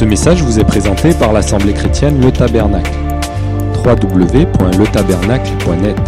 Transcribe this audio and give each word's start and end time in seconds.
Ce 0.00 0.04
message 0.06 0.42
vous 0.42 0.58
est 0.58 0.64
présenté 0.64 1.12
par 1.12 1.34
l'Assemblée 1.34 1.74
chrétienne 1.74 2.22
Le 2.22 2.32
Tabernacle. 2.32 2.90
www.letabernacle.net 3.84 5.98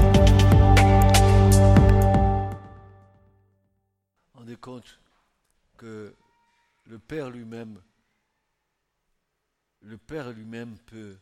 rendez 4.33 4.57
compte 4.57 4.99
que 5.77 6.15
le 6.87 6.99
Père 6.99 7.29
lui-même, 7.29 7.82
le 9.82 9.98
Père 9.98 10.30
lui-même 10.30 10.79
peut, 10.86 11.18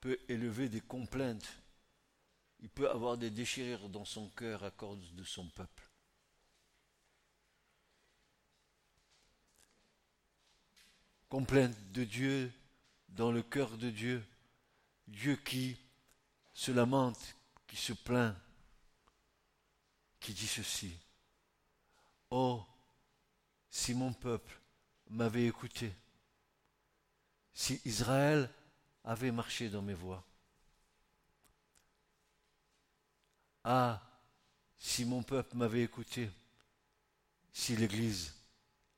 peut 0.00 0.18
élever 0.30 0.70
des 0.70 0.80
complaintes. 0.80 1.58
Il 2.60 2.70
peut 2.70 2.88
avoir 2.88 3.18
des 3.18 3.28
déchirures 3.28 3.90
dans 3.90 4.06
son 4.06 4.30
cœur 4.30 4.64
à 4.64 4.70
cause 4.70 5.12
de 5.16 5.22
son 5.22 5.44
peuple. 5.48 5.85
Complainte 11.36 11.92
de 11.92 12.02
Dieu 12.02 12.50
dans 13.10 13.30
le 13.30 13.42
cœur 13.42 13.76
de 13.76 13.90
Dieu. 13.90 14.24
Dieu 15.06 15.36
qui 15.36 15.76
se 16.54 16.72
lamente, 16.72 17.36
qui 17.66 17.76
se 17.76 17.92
plaint, 17.92 18.34
qui 20.18 20.32
dit 20.32 20.46
ceci. 20.46 20.98
Oh, 22.30 22.64
si 23.68 23.92
mon 23.92 24.14
peuple 24.14 24.58
m'avait 25.10 25.44
écouté, 25.44 25.94
si 27.52 27.82
Israël 27.84 28.50
avait 29.04 29.30
marché 29.30 29.68
dans 29.68 29.82
mes 29.82 29.92
voies. 29.92 30.24
Ah, 33.62 34.02
si 34.78 35.04
mon 35.04 35.22
peuple 35.22 35.54
m'avait 35.54 35.82
écouté, 35.82 36.30
si 37.52 37.76
l'Église 37.76 38.34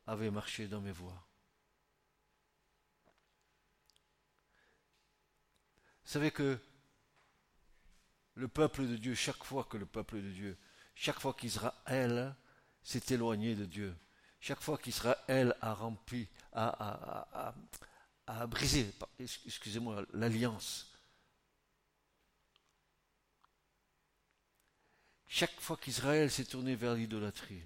avait 0.06 0.30
marché 0.30 0.68
dans 0.68 0.80
mes 0.80 0.92
voies. 0.92 1.20
Vous 5.97 5.97
savez 6.08 6.30
que 6.30 6.58
le 8.34 8.48
peuple 8.48 8.86
de 8.86 8.96
Dieu, 8.96 9.14
chaque 9.14 9.44
fois 9.44 9.64
que 9.64 9.76
le 9.76 9.84
peuple 9.84 10.22
de 10.22 10.30
Dieu, 10.30 10.58
chaque 10.94 11.20
fois 11.20 11.34
qu'Israël 11.34 12.34
s'est 12.82 13.02
éloigné 13.10 13.54
de 13.54 13.66
Dieu, 13.66 13.94
chaque 14.40 14.60
fois 14.62 14.78
qu'Israël 14.78 15.54
a 15.60 15.74
rempli, 15.74 16.26
a, 16.52 17.54
a 18.26 18.46
brisé, 18.46 18.90
excusez-moi, 19.18 20.06
l'alliance, 20.14 20.90
chaque 25.26 25.60
fois 25.60 25.76
qu'Israël 25.76 26.30
s'est 26.30 26.46
tourné 26.46 26.74
vers 26.74 26.94
l'idolâtrie, 26.94 27.62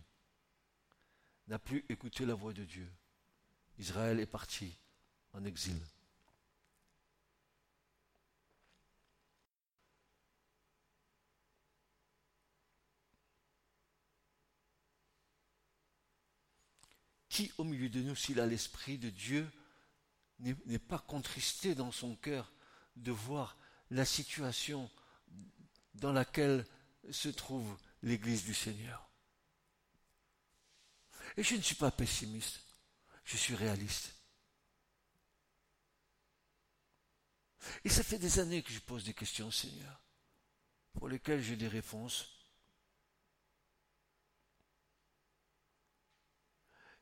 n'a 1.47 1.61
plus 1.61 1.85
écouté 1.89 2.27
la 2.27 2.35
voix 2.35 2.53
de 2.53 2.65
Dieu, 2.65 2.91
Israël 3.79 4.19
est 4.19 4.27
parti 4.27 4.77
en 5.33 5.45
exil. 5.45 5.81
Qui 17.33 17.51
au 17.57 17.65
milieu 17.65 17.89
de 17.89 18.03
nous, 18.03 18.15
s'il 18.15 18.41
a 18.41 18.47
l'Esprit 18.47 18.99
de 18.99 19.09
Dieu, 19.09 19.51
n'est 20.39 20.79
pas 20.79 20.99
contristé 20.99 21.75
dans 21.75 21.91
son 21.91 22.15
cœur 22.15 22.53
de 22.97 23.11
voir 23.11 23.57
la 23.89 24.05
situation 24.05 24.91
dans 25.95 26.13
laquelle 26.13 26.67
se 27.11 27.31
trouve 27.31 27.79
l'Église 28.03 28.45
du 28.45 28.53
Seigneur? 28.53 29.09
Et 31.39 31.43
je 31.43 31.55
ne 31.55 31.63
suis 31.63 31.75
pas 31.75 31.91
pessimiste, 31.91 32.61
je 33.25 33.39
suis 33.39 33.55
réaliste. 33.55 34.15
Et 37.83 37.89
ça 37.89 38.03
fait 38.03 38.19
des 38.19 38.41
années 38.41 38.63
que 38.63 38.73
je 38.73 38.81
pose 38.81 39.05
des 39.05 39.15
questions 39.15 39.49
au 39.49 39.53
Seigneur, 39.53 40.03
pour 40.93 41.09
lesquelles 41.09 41.43
j'ai 41.43 41.57
des 41.57 41.69
réponses. 41.69 42.29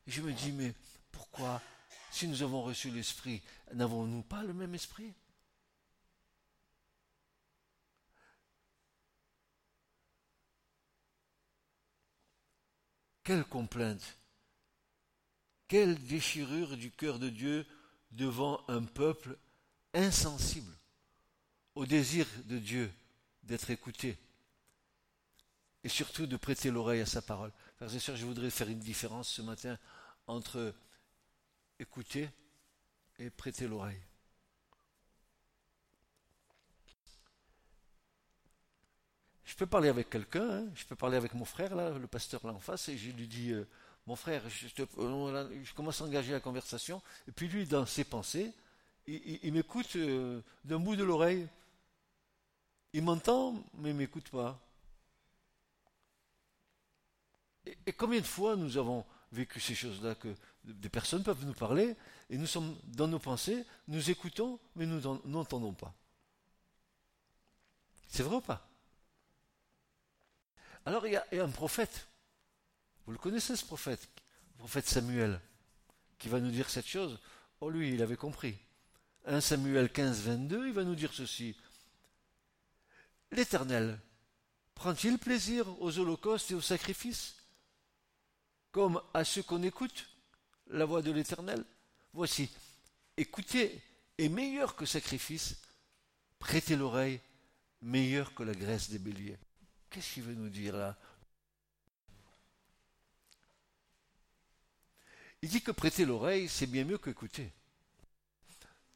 je 0.11 0.21
me 0.21 0.33
dis, 0.33 0.51
mais 0.51 0.73
pourquoi, 1.11 1.61
si 2.11 2.27
nous 2.27 2.43
avons 2.43 2.61
reçu 2.61 2.91
l'Esprit, 2.91 3.41
n'avons-nous 3.73 4.23
pas 4.23 4.43
le 4.43 4.53
même 4.53 4.75
Esprit? 4.75 5.13
Quelle 13.23 13.45
complainte 13.45 14.17
Quelle 15.67 15.95
déchirure 16.05 16.75
du 16.75 16.91
cœur 16.91 17.19
de 17.19 17.29
Dieu 17.29 17.65
devant 18.11 18.61
un 18.67 18.83
peuple 18.83 19.37
insensible 19.93 20.73
au 21.75 21.85
désir 21.85 22.27
de 22.45 22.57
Dieu 22.57 22.91
d'être 23.43 23.69
écouté 23.69 24.17
et 25.83 25.89
surtout 25.89 26.27
de 26.27 26.37
prêter 26.37 26.69
l'oreille 26.69 27.01
à 27.01 27.05
sa 27.05 27.21
parole. 27.21 27.51
Frères 27.81 27.95
et 27.95 27.99
sœurs, 27.99 28.15
je 28.15 28.27
voudrais 28.27 28.51
faire 28.51 28.69
une 28.69 28.77
différence 28.77 29.27
ce 29.27 29.41
matin 29.41 29.75
entre 30.27 30.71
écouter 31.79 32.29
et 33.17 33.31
prêter 33.31 33.67
l'oreille. 33.67 34.03
Je 39.45 39.55
peux 39.55 39.65
parler 39.65 39.89
avec 39.89 40.11
quelqu'un, 40.11 40.47
hein, 40.47 40.69
je 40.75 40.85
peux 40.85 40.95
parler 40.95 41.17
avec 41.17 41.33
mon 41.33 41.43
frère, 41.43 41.73
là, 41.73 41.89
le 41.89 42.05
pasteur 42.05 42.45
là 42.45 42.53
en 42.53 42.59
face, 42.59 42.87
et 42.89 42.99
je 42.99 43.09
lui 43.09 43.27
dis, 43.27 43.51
euh, 43.51 43.67
mon 44.05 44.15
frère, 44.15 44.47
je, 44.47 44.67
euh, 44.99 45.63
je, 45.63 45.73
commence 45.73 46.01
à 46.01 46.03
engager 46.03 46.33
la 46.33 46.39
conversation, 46.39 47.01
et 47.27 47.31
puis 47.31 47.47
lui, 47.47 47.65
dans 47.65 47.87
ses 47.87 48.03
pensées, 48.03 48.53
il, 49.07 49.51
m'écoute 49.51 49.95
euh, 49.95 50.39
d'un 50.65 50.77
bout 50.77 50.95
de 50.95 51.03
l'oreille. 51.03 51.47
Il 52.93 53.01
m'entend, 53.01 53.53
mais 53.79 53.89
il 53.89 53.93
ne 53.93 53.97
m'écoute 53.97 54.29
pas. 54.29 54.61
Et, 57.65 57.93
combien 57.93 58.19
de 58.19 58.25
fois 58.25 58.55
nous 58.55 58.77
avons 58.77 59.05
vécu 59.31 59.59
ces 59.59 59.75
choses-là 59.75 60.15
que 60.15 60.35
des 60.63 60.89
personnes 60.89 61.23
peuvent 61.23 61.45
nous 61.45 61.53
parler 61.53 61.95
et 62.29 62.37
nous 62.37 62.47
sommes 62.47 62.75
dans 62.83 63.07
nos 63.07 63.19
pensées, 63.19 63.65
nous 63.87 64.09
écoutons, 64.09 64.59
mais 64.75 64.85
nous 64.85 65.01
n'entendons 65.25 65.73
pas. 65.73 65.93
C'est 68.07 68.23
vrai 68.23 68.37
ou 68.37 68.41
pas? 68.41 68.67
Alors 70.85 71.05
il 71.05 71.13
y, 71.13 71.15
a, 71.15 71.25
un 71.43 71.49
prophète, 71.49 72.07
vous 73.05 73.11
le 73.11 73.19
connaissez 73.19 73.55
ce 73.55 73.65
prophète, 73.65 74.09
le 74.53 74.57
prophète 74.59 74.87
Samuel, 74.87 75.39
qui 76.17 76.27
va 76.27 76.39
nous 76.39 76.51
dire 76.51 76.69
cette 76.69 76.87
chose. 76.87 77.19
Oh 77.61 77.69
lui, 77.69 77.93
il 77.93 78.01
avait 78.01 78.17
compris. 78.17 78.57
1 79.25 79.39
Samuel 79.39 79.91
15, 79.91 80.21
22, 80.21 80.67
il 80.67 80.73
va 80.73 80.83
nous 80.83 80.95
dire 80.95 81.13
ceci. 81.13 81.55
L'Éternel 83.31 83.99
prend-il 84.73 85.19
plaisir 85.19 85.79
aux 85.81 85.99
holocaustes 85.99 86.49
et 86.51 86.55
aux 86.55 86.61
sacrifices? 86.61 87.40
Comme 88.71 89.01
à 89.13 89.23
ceux 89.23 89.43
qu'on 89.43 89.63
écoute 89.63 90.09
la 90.67 90.85
voix 90.85 91.01
de 91.01 91.11
l'Éternel. 91.11 91.63
Voici, 92.13 92.49
écouter 93.17 93.81
est 94.17 94.29
meilleur 94.29 94.75
que 94.75 94.85
sacrifice, 94.85 95.57
prêter 96.39 96.75
l'oreille 96.75 97.19
meilleur 97.81 98.33
que 98.33 98.43
la 98.43 98.53
graisse 98.53 98.89
des 98.89 98.99
béliers. 98.99 99.37
Qu'est-ce 99.89 100.13
qu'il 100.13 100.23
veut 100.23 100.35
nous 100.35 100.49
dire 100.49 100.75
là? 100.75 100.97
Il 105.41 105.49
dit 105.49 105.61
que 105.61 105.71
prêter 105.71 106.05
l'oreille, 106.05 106.47
c'est 106.47 106.67
bien 106.67 106.83
mieux 106.83 106.99
qu'écouter. 106.99 107.51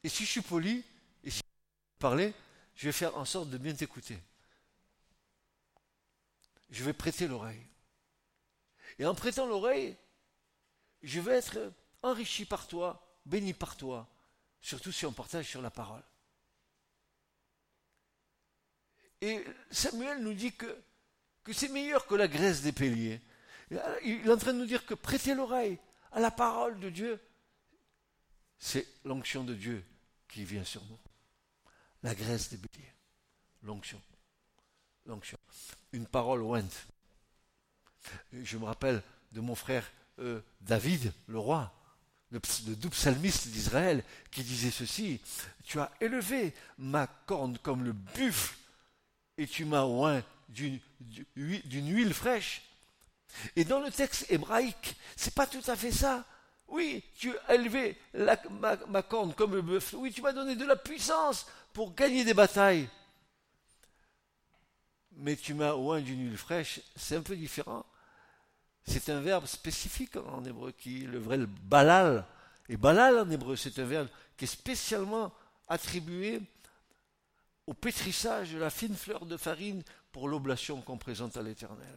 Et 0.04 0.08
si 0.08 0.24
je 0.24 0.30
suis 0.30 0.42
poli, 0.42 0.84
et 1.24 1.30
si 1.30 1.38
je 1.38 1.98
parler, 1.98 2.32
je 2.76 2.86
vais 2.86 2.92
faire 2.92 3.16
en 3.16 3.24
sorte 3.24 3.50
de 3.50 3.58
bien 3.58 3.74
t'écouter. 3.74 4.18
Je 6.70 6.84
vais 6.84 6.92
prêter 6.92 7.26
l'oreille. 7.26 7.66
Et 8.98 9.04
en 9.04 9.14
prêtant 9.14 9.46
l'oreille, 9.46 9.96
je 11.02 11.20
vais 11.20 11.36
être 11.36 11.72
enrichi 12.02 12.44
par 12.44 12.66
toi, 12.66 13.18
béni 13.24 13.52
par 13.52 13.76
toi, 13.76 14.08
surtout 14.60 14.92
si 14.92 15.06
on 15.06 15.12
partage 15.12 15.48
sur 15.48 15.62
la 15.62 15.70
parole. 15.70 16.02
Et 19.20 19.44
Samuel 19.70 20.22
nous 20.22 20.34
dit 20.34 20.52
que, 20.52 20.82
c'est 21.52 21.68
meilleur 21.68 22.06
que 22.06 22.14
la 22.14 22.28
graisse 22.28 22.62
des 22.62 22.72
béliers. 22.72 23.20
Il 23.70 24.26
est 24.26 24.30
en 24.30 24.36
train 24.36 24.52
de 24.52 24.58
nous 24.58 24.66
dire 24.66 24.84
que 24.86 24.94
prêter 24.94 25.34
l'oreille 25.34 25.78
à 26.12 26.20
la 26.20 26.30
parole 26.30 26.78
de 26.80 26.90
Dieu, 26.90 27.20
c'est 28.58 28.86
l'onction 29.04 29.44
de 29.44 29.54
Dieu 29.54 29.84
qui 30.28 30.44
vient 30.44 30.64
sur 30.64 30.84
nous. 30.86 30.98
La 32.02 32.14
graisse 32.14 32.50
des 32.50 32.56
béliers. 32.56 32.92
L'onction. 33.62 34.00
L'onction. 35.06 35.38
Une 35.92 36.06
parole 36.06 36.42
ointe. 36.42 36.86
Je 38.32 38.58
me 38.58 38.64
rappelle 38.64 39.02
de 39.32 39.40
mon 39.40 39.54
frère 39.54 39.90
euh, 40.18 40.40
David, 40.60 41.12
le 41.26 41.38
roi, 41.38 41.72
le, 42.30 42.40
double 42.74 42.94
psalmiste 42.94 43.48
d'Israël, 43.48 44.02
qui 44.30 44.42
disait 44.42 44.70
ceci 44.70 45.20
Tu 45.64 45.78
as 45.78 45.90
élevé 46.00 46.54
ma 46.78 47.06
corne 47.06 47.58
comme 47.58 47.84
le 47.84 47.92
buffle, 47.92 48.56
et 49.38 49.46
tu 49.46 49.64
m'as 49.64 49.84
oint 49.84 50.22
d'une 50.48 50.80
huile 51.68 52.14
fraîche. 52.14 52.62
Et 53.54 53.64
dans 53.64 53.80
le 53.80 53.90
texte 53.90 54.30
hébraïque, 54.30 54.96
c'est 55.16 55.34
pas 55.34 55.46
tout 55.46 55.62
à 55.66 55.76
fait 55.76 55.92
ça. 55.92 56.24
Oui, 56.68 57.04
tu 57.18 57.32
as 57.48 57.54
élevé 57.54 57.96
ma, 58.14 58.76
ma 58.88 59.02
corne 59.02 59.34
comme 59.34 59.54
le 59.54 59.62
bœuf. 59.62 59.94
Oui, 59.96 60.12
tu 60.12 60.22
m'as 60.22 60.32
donné 60.32 60.56
de 60.56 60.64
la 60.64 60.76
puissance 60.76 61.46
pour 61.72 61.94
gagner 61.94 62.24
des 62.24 62.34
batailles. 62.34 62.88
Mais 65.18 65.36
tu 65.36 65.54
m'as 65.54 65.74
oint 65.74 66.00
d'une 66.00 66.28
huile 66.28 66.38
fraîche, 66.38 66.80
c'est 66.96 67.16
un 67.16 67.22
peu 67.22 67.36
différent. 67.36 67.84
C'est 68.86 69.08
un 69.10 69.20
verbe 69.20 69.46
spécifique 69.46 70.16
en 70.16 70.44
hébreu 70.44 70.72
qui 70.72 71.04
est 71.04 71.06
le 71.06 71.18
vrai 71.18 71.38
balal. 71.64 72.24
Et 72.68 72.76
balal 72.76 73.18
en 73.18 73.30
hébreu, 73.30 73.56
c'est 73.56 73.78
un 73.78 73.84
verbe 73.84 74.08
qui 74.36 74.44
est 74.44 74.48
spécialement 74.48 75.32
attribué 75.68 76.40
au 77.66 77.74
pétrissage 77.74 78.52
de 78.52 78.58
la 78.58 78.70
fine 78.70 78.94
fleur 78.94 79.26
de 79.26 79.36
farine 79.36 79.82
pour 80.12 80.28
l'oblation 80.28 80.80
qu'on 80.80 80.98
présente 80.98 81.36
à 81.36 81.42
l'Éternel. 81.42 81.94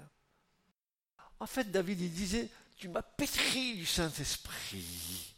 En 1.40 1.46
fait, 1.46 1.72
David, 1.72 2.02
il 2.02 2.12
disait, 2.12 2.50
tu 2.78 2.90
m'as 2.90 3.02
pétri 3.02 3.76
du 3.76 3.86
Saint-Esprit. 3.86 5.34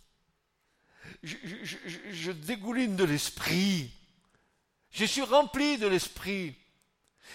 Je, 1.22 2.32
dégouline 2.32 2.96
de 2.96 3.04
l'Esprit. 3.04 3.92
Je 4.92 5.06
suis 5.06 5.22
rempli 5.22 5.78
de 5.78 5.88
l'Esprit. 5.88 6.56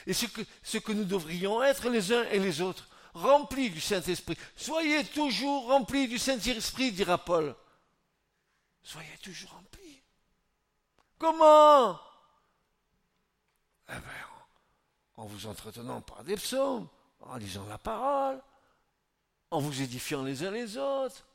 Et 0.07 0.13
ce 0.13 0.27
que, 0.27 0.41
ce 0.63 0.79
que 0.79 0.93
nous 0.93 1.05
devrions 1.05 1.63
être 1.63 1.89
les 1.89 2.13
uns 2.13 2.25
et 2.31 2.39
les 2.39 2.61
autres, 2.61 2.89
remplis 3.17 3.71
du 3.71 3.81
Saint-Esprit. 3.81 4.37
Soyez 4.57 5.05
toujours 5.05 5.67
remplis 5.69 6.09
du 6.09 6.19
Saint-Esprit, 6.19 6.93
dira 6.93 7.19
Paul. 7.19 7.55
Soyez 8.83 9.19
toujours 9.23 9.51
remplis. 9.51 10.03
Comment? 11.19 11.99
Eh 13.89 13.93
bien, 13.93 14.27
en 15.17 15.27
vous 15.27 15.47
entretenant 15.47 16.01
par 16.01 16.25
des 16.25 16.37
psaumes, 16.37 16.89
en 17.21 17.37
lisant 17.37 17.67
la 17.67 17.79
parole, 17.79 18.41
en 19.51 19.61
vous 19.61 19.81
édifiant 19.81 20.23
les 20.23 20.45
uns 20.45 20.51
les 20.51 20.77
autres, 20.77 21.27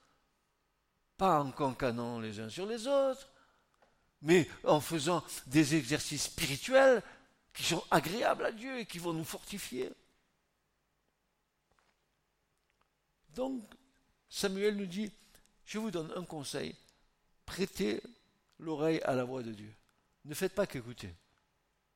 pas 1.17 1.41
en 1.41 1.51
cancanant 1.51 2.19
les 2.19 2.39
uns 2.39 2.49
sur 2.49 2.65
les 2.65 2.87
autres, 2.87 3.27
mais 4.21 4.47
en 4.63 4.79
faisant 4.79 5.23
des 5.47 5.75
exercices 5.75 6.25
spirituels 6.25 7.01
qui 7.53 7.63
sont 7.63 7.83
agréables 7.89 8.45
à 8.45 8.51
Dieu 8.51 8.79
et 8.79 8.85
qui 8.85 8.99
vont 8.99 9.13
nous 9.13 9.23
fortifier. 9.23 9.91
Donc, 13.35 13.63
Samuel 14.29 14.75
nous 14.75 14.85
dit, 14.85 15.11
je 15.65 15.79
vous 15.79 15.91
donne 15.91 16.11
un 16.15 16.23
conseil, 16.23 16.75
prêtez 17.45 18.01
l'oreille 18.59 19.01
à 19.01 19.13
la 19.13 19.23
voix 19.23 19.43
de 19.43 19.51
Dieu. 19.51 19.73
Ne 20.25 20.33
faites 20.33 20.53
pas 20.53 20.67
qu'écouter, 20.67 21.13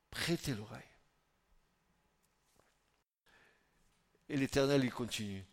prêtez 0.09 0.53
l'oreille. 0.53 0.83
Et 4.29 4.37
l'Éternel, 4.37 4.83
il 4.83 4.91
continue. 4.91 5.45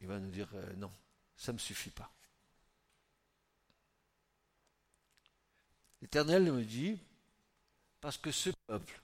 Il 0.00 0.06
va 0.06 0.18
nous 0.18 0.30
dire, 0.30 0.48
euh, 0.54 0.72
non, 0.76 0.92
ça 1.36 1.52
ne 1.52 1.56
me 1.56 1.58
suffit 1.58 1.90
pas. 1.90 2.10
L'Éternel 6.00 6.50
me 6.50 6.64
dit, 6.64 6.98
parce 8.00 8.18
que 8.18 8.32
ce 8.32 8.50
peuple 8.66 9.00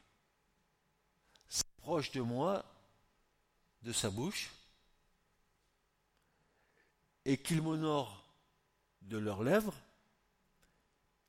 s'approche 1.48 2.10
de 2.10 2.20
moi, 2.20 2.64
de 3.82 3.92
sa 3.92 4.10
bouche, 4.10 4.50
et 7.28 7.36
qu'il 7.36 7.60
m'honore 7.60 8.24
de 9.02 9.18
leurs 9.18 9.42
lèvres, 9.42 9.74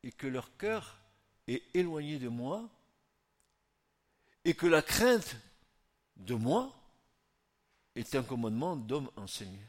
et 0.01 0.13
que 0.13 0.27
leur 0.27 0.55
cœur 0.55 0.97
est 1.45 1.61
éloigné 1.75 2.19
de 2.19 2.29
moi, 2.29 2.69
et 4.45 4.53
que 4.53 4.65
la 4.65 4.81
crainte 4.81 5.35
de 6.15 6.35
moi 6.35 6.73
est 7.95 8.15
un 8.15 8.23
commandement 8.23 8.77
d'homme 8.77 9.11
enseigné. 9.17 9.59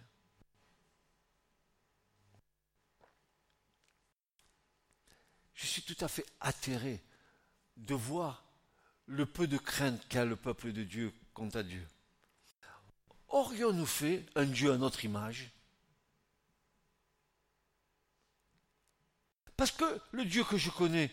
Je 5.55 5.67
suis 5.67 5.83
tout 5.83 5.97
à 5.99 6.07
fait 6.07 6.27
atterré 6.39 7.03
de 7.77 7.95
voir 7.95 8.45
le 9.07 9.27
peu 9.27 9.49
de 9.49 9.59
crainte 9.59 10.07
qu'a 10.07 10.25
le 10.25 10.37
peuple 10.37 10.71
de 10.71 10.85
Dieu 10.85 11.13
quant 11.35 11.49
à 11.49 11.65
Dieu. 11.65 11.85
Aurions-nous 13.27 13.85
fait 13.85 14.25
un 14.37 14.47
Dieu 14.47 14.73
à 14.73 14.79
notre 14.79 15.05
image? 15.05 15.51
Parce 19.61 19.73
que 19.73 20.01
le 20.13 20.25
Dieu 20.25 20.43
que 20.43 20.57
je 20.57 20.71
connais, 20.71 21.11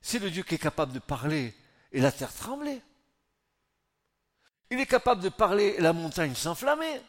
c'est 0.00 0.20
le 0.20 0.30
Dieu 0.30 0.42
qui 0.42 0.54
est 0.54 0.58
capable 0.58 0.94
de 0.94 1.00
parler 1.00 1.54
et 1.92 2.00
la 2.00 2.10
terre 2.10 2.32
trembler. 2.32 2.80
Il 4.70 4.80
est 4.80 4.86
capable 4.86 5.20
de 5.20 5.28
parler 5.28 5.74
et 5.76 5.82
la 5.82 5.92
montagne 5.92 6.34
s'enflammer. 6.34 7.02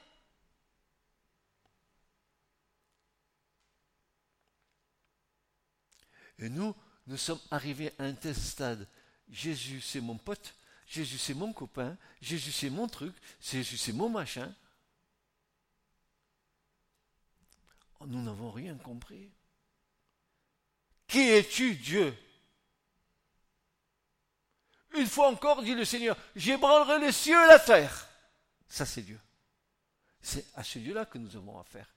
Et 6.39 6.49
nous, 6.49 6.75
nous 7.07 7.15
sommes 7.15 7.39
arrivés 7.51 7.93
à 7.97 8.03
un 8.03 8.13
tel 8.13 8.35
stade. 8.35 8.85
Jésus, 9.29 9.79
c'est 9.79 10.01
mon 10.01 10.17
pote. 10.17 10.53
Jésus, 10.87 11.17
c'est 11.17 11.33
mon 11.33 11.53
copain. 11.53 11.97
Jésus, 12.19 12.51
c'est 12.51 12.69
mon 12.69 12.89
truc. 12.89 13.15
Jésus, 13.39 13.77
c'est 13.77 13.93
mon 13.93 14.09
machin. 14.09 14.53
Nous 18.05 18.21
n'avons 18.21 18.51
rien 18.51 18.75
compris. 18.75 19.31
Qui 21.11 21.27
es-tu, 21.27 21.75
Dieu? 21.75 22.17
Une 24.93 25.07
fois 25.07 25.27
encore, 25.27 25.61
dit 25.61 25.75
le 25.75 25.83
Seigneur, 25.83 26.15
j'ébranlerai 26.37 26.99
les 26.99 27.11
cieux 27.11 27.35
et 27.35 27.47
la 27.47 27.59
terre. 27.59 28.07
Ça, 28.69 28.85
c'est 28.85 29.01
Dieu. 29.01 29.19
C'est 30.21 30.45
à 30.55 30.63
ce 30.63 30.79
Dieu-là 30.79 31.05
que 31.05 31.17
nous 31.17 31.35
avons 31.35 31.59
affaire. 31.59 31.93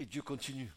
Et 0.00 0.06
Dieu 0.06 0.22
continue. 0.22 0.72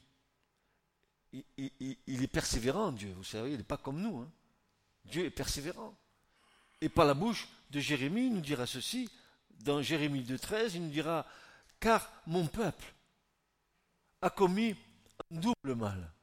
Il, 1.34 2.24
est 2.24 2.28
persévérant, 2.28 2.92
Dieu. 2.92 3.12
Vous 3.18 3.24
savez, 3.24 3.54
il 3.54 3.58
n'est 3.58 3.64
pas 3.64 3.78
comme 3.78 4.00
nous. 4.00 4.20
Hein. 4.20 4.32
Dieu 5.06 5.26
est 5.26 5.32
persévérant. 5.32 5.98
Et 6.82 6.90
par 6.90 7.06
la 7.06 7.16
bouche 7.16 7.48
de 7.72 7.80
Jérémie, 7.80 8.28
il 8.28 8.34
nous 8.36 8.42
dira 8.42 8.68
ceci. 8.68 9.10
Dans 9.62 9.82
Jérémie 9.82 10.22
2.13, 10.22 10.76
il 10.76 10.84
nous 10.84 10.92
dira, 10.92 11.26
car 11.80 12.12
mon 12.28 12.48
peuple 12.48 12.94
a 14.22 14.30
commis 14.30 14.76
un 15.32 15.36
double 15.40 15.76
mal. 15.76 16.14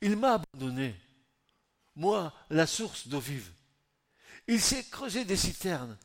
Il 0.00 0.16
m'a 0.16 0.34
abandonné, 0.34 0.94
moi, 1.96 2.32
la 2.50 2.66
source 2.66 3.08
d'eau 3.08 3.20
vive. 3.20 3.50
Il 4.46 4.60
s'est 4.60 4.84
creusé 4.84 5.24
des 5.24 5.36
citernes, 5.36 5.98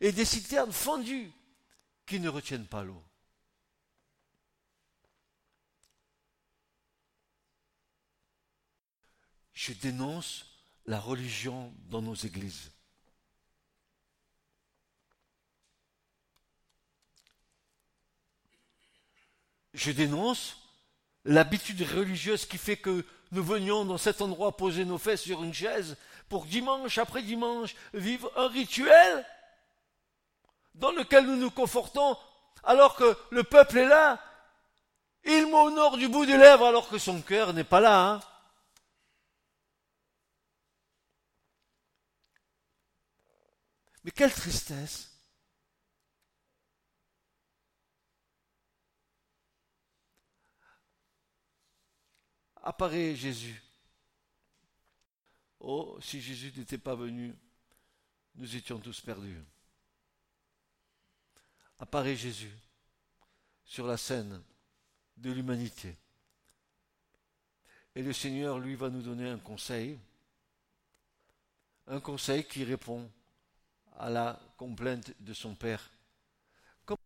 et 0.00 0.12
des 0.12 0.24
citernes 0.24 0.72
fendues 0.72 1.30
qui 2.06 2.18
ne 2.18 2.28
retiennent 2.28 2.66
pas 2.66 2.82
l'eau. 2.82 3.02
Je 9.52 9.72
dénonce 9.74 10.46
la 10.86 10.98
religion 10.98 11.72
dans 11.90 12.02
nos 12.02 12.14
églises. 12.14 12.70
Je 19.74 19.92
dénonce 19.92 20.56
l'habitude 21.24 21.82
religieuse 21.82 22.46
qui 22.46 22.58
fait 22.58 22.76
que 22.76 23.04
nous 23.32 23.44
venions 23.44 23.84
dans 23.84 23.98
cet 23.98 24.22
endroit 24.22 24.56
poser 24.56 24.84
nos 24.84 24.98
fesses 24.98 25.22
sur 25.22 25.42
une 25.42 25.54
chaise 25.54 25.96
pour 26.28 26.46
dimanche 26.46 26.98
après 26.98 27.22
dimanche 27.22 27.74
vivre 27.94 28.32
un 28.36 28.48
rituel 28.48 29.24
dans 30.74 30.92
lequel 30.92 31.26
nous 31.26 31.36
nous 31.36 31.50
confortons 31.50 32.16
alors 32.64 32.96
que 32.96 33.16
le 33.30 33.44
peuple 33.44 33.78
est 33.78 33.88
là. 33.88 34.20
Il 35.24 35.46
m'honore 35.48 35.98
du 35.98 36.08
bout 36.08 36.26
des 36.26 36.36
lèvres 36.36 36.66
alors 36.66 36.88
que 36.88 36.98
son 36.98 37.20
cœur 37.20 37.52
n'est 37.52 37.64
pas 37.64 37.80
là. 37.80 38.08
Hein. 38.08 38.20
Mais 44.04 44.10
quelle 44.10 44.32
tristesse 44.32 45.09
apparaît 52.62 53.14
Jésus. 53.14 53.62
Oh, 55.60 55.98
si 56.00 56.20
Jésus 56.20 56.52
n'était 56.56 56.78
pas 56.78 56.94
venu, 56.94 57.34
nous 58.36 58.56
étions 58.56 58.78
tous 58.78 59.00
perdus. 59.00 59.38
Apparaît 61.78 62.16
Jésus 62.16 62.52
sur 63.64 63.86
la 63.86 63.96
scène 63.96 64.42
de 65.16 65.30
l'humanité. 65.30 65.96
Et 67.94 68.02
le 68.02 68.12
Seigneur, 68.12 68.58
lui, 68.58 68.74
va 68.74 68.88
nous 68.88 69.02
donner 69.02 69.28
un 69.28 69.38
conseil, 69.38 69.98
un 71.86 72.00
conseil 72.00 72.44
qui 72.44 72.64
répond 72.64 73.10
à 73.96 74.08
la 74.08 74.40
complainte 74.56 75.12
de 75.20 75.34
son 75.34 75.54
Père. 75.54 75.90
Comment 76.86 76.98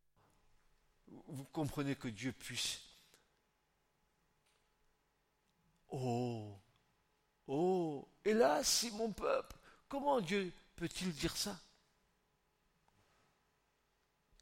vous 1.29 1.45
comprenez 1.45 1.97
que 1.97 2.09
Dieu 2.09 2.33
puisse 2.33 2.81
Oh, 5.97 6.61
oh, 7.47 8.09
hélas, 8.25 8.69
c'est 8.69 8.91
mon 8.91 9.13
peuple. 9.13 9.57
Comment 9.89 10.21
Dieu 10.21 10.53
peut-il 10.75 11.13
dire 11.13 11.37
ça? 11.37 11.57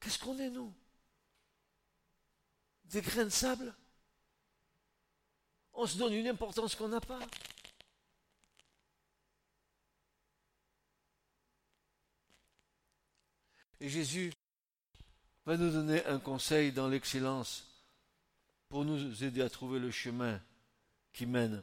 Qu'est-ce 0.01 0.19
qu'on 0.19 0.39
est, 0.39 0.49
nous? 0.49 0.73
Des 2.85 3.03
grains 3.03 3.25
de 3.25 3.29
sable? 3.29 3.75
On 5.75 5.87
se 5.87 5.99
donne 5.99 6.15
une 6.15 6.29
importance 6.29 6.75
qu'on 6.75 6.89
n'a 6.89 7.03
pas. 7.03 7.21
Et 13.79 13.91
Jésus 13.91 14.33
va 15.45 15.59
nous 15.59 15.71
donner 15.71 16.03
un 16.07 16.19
conseil 16.19 16.73
dans 16.73 16.89
l'excellence 16.89 17.69
pour 18.71 18.87
nous 18.87 19.23
aider 19.23 19.43
à 19.43 19.51
trouver 19.51 19.79
le 19.79 19.91
chemin 19.91 20.41
qui 21.12 21.26
mène 21.26 21.62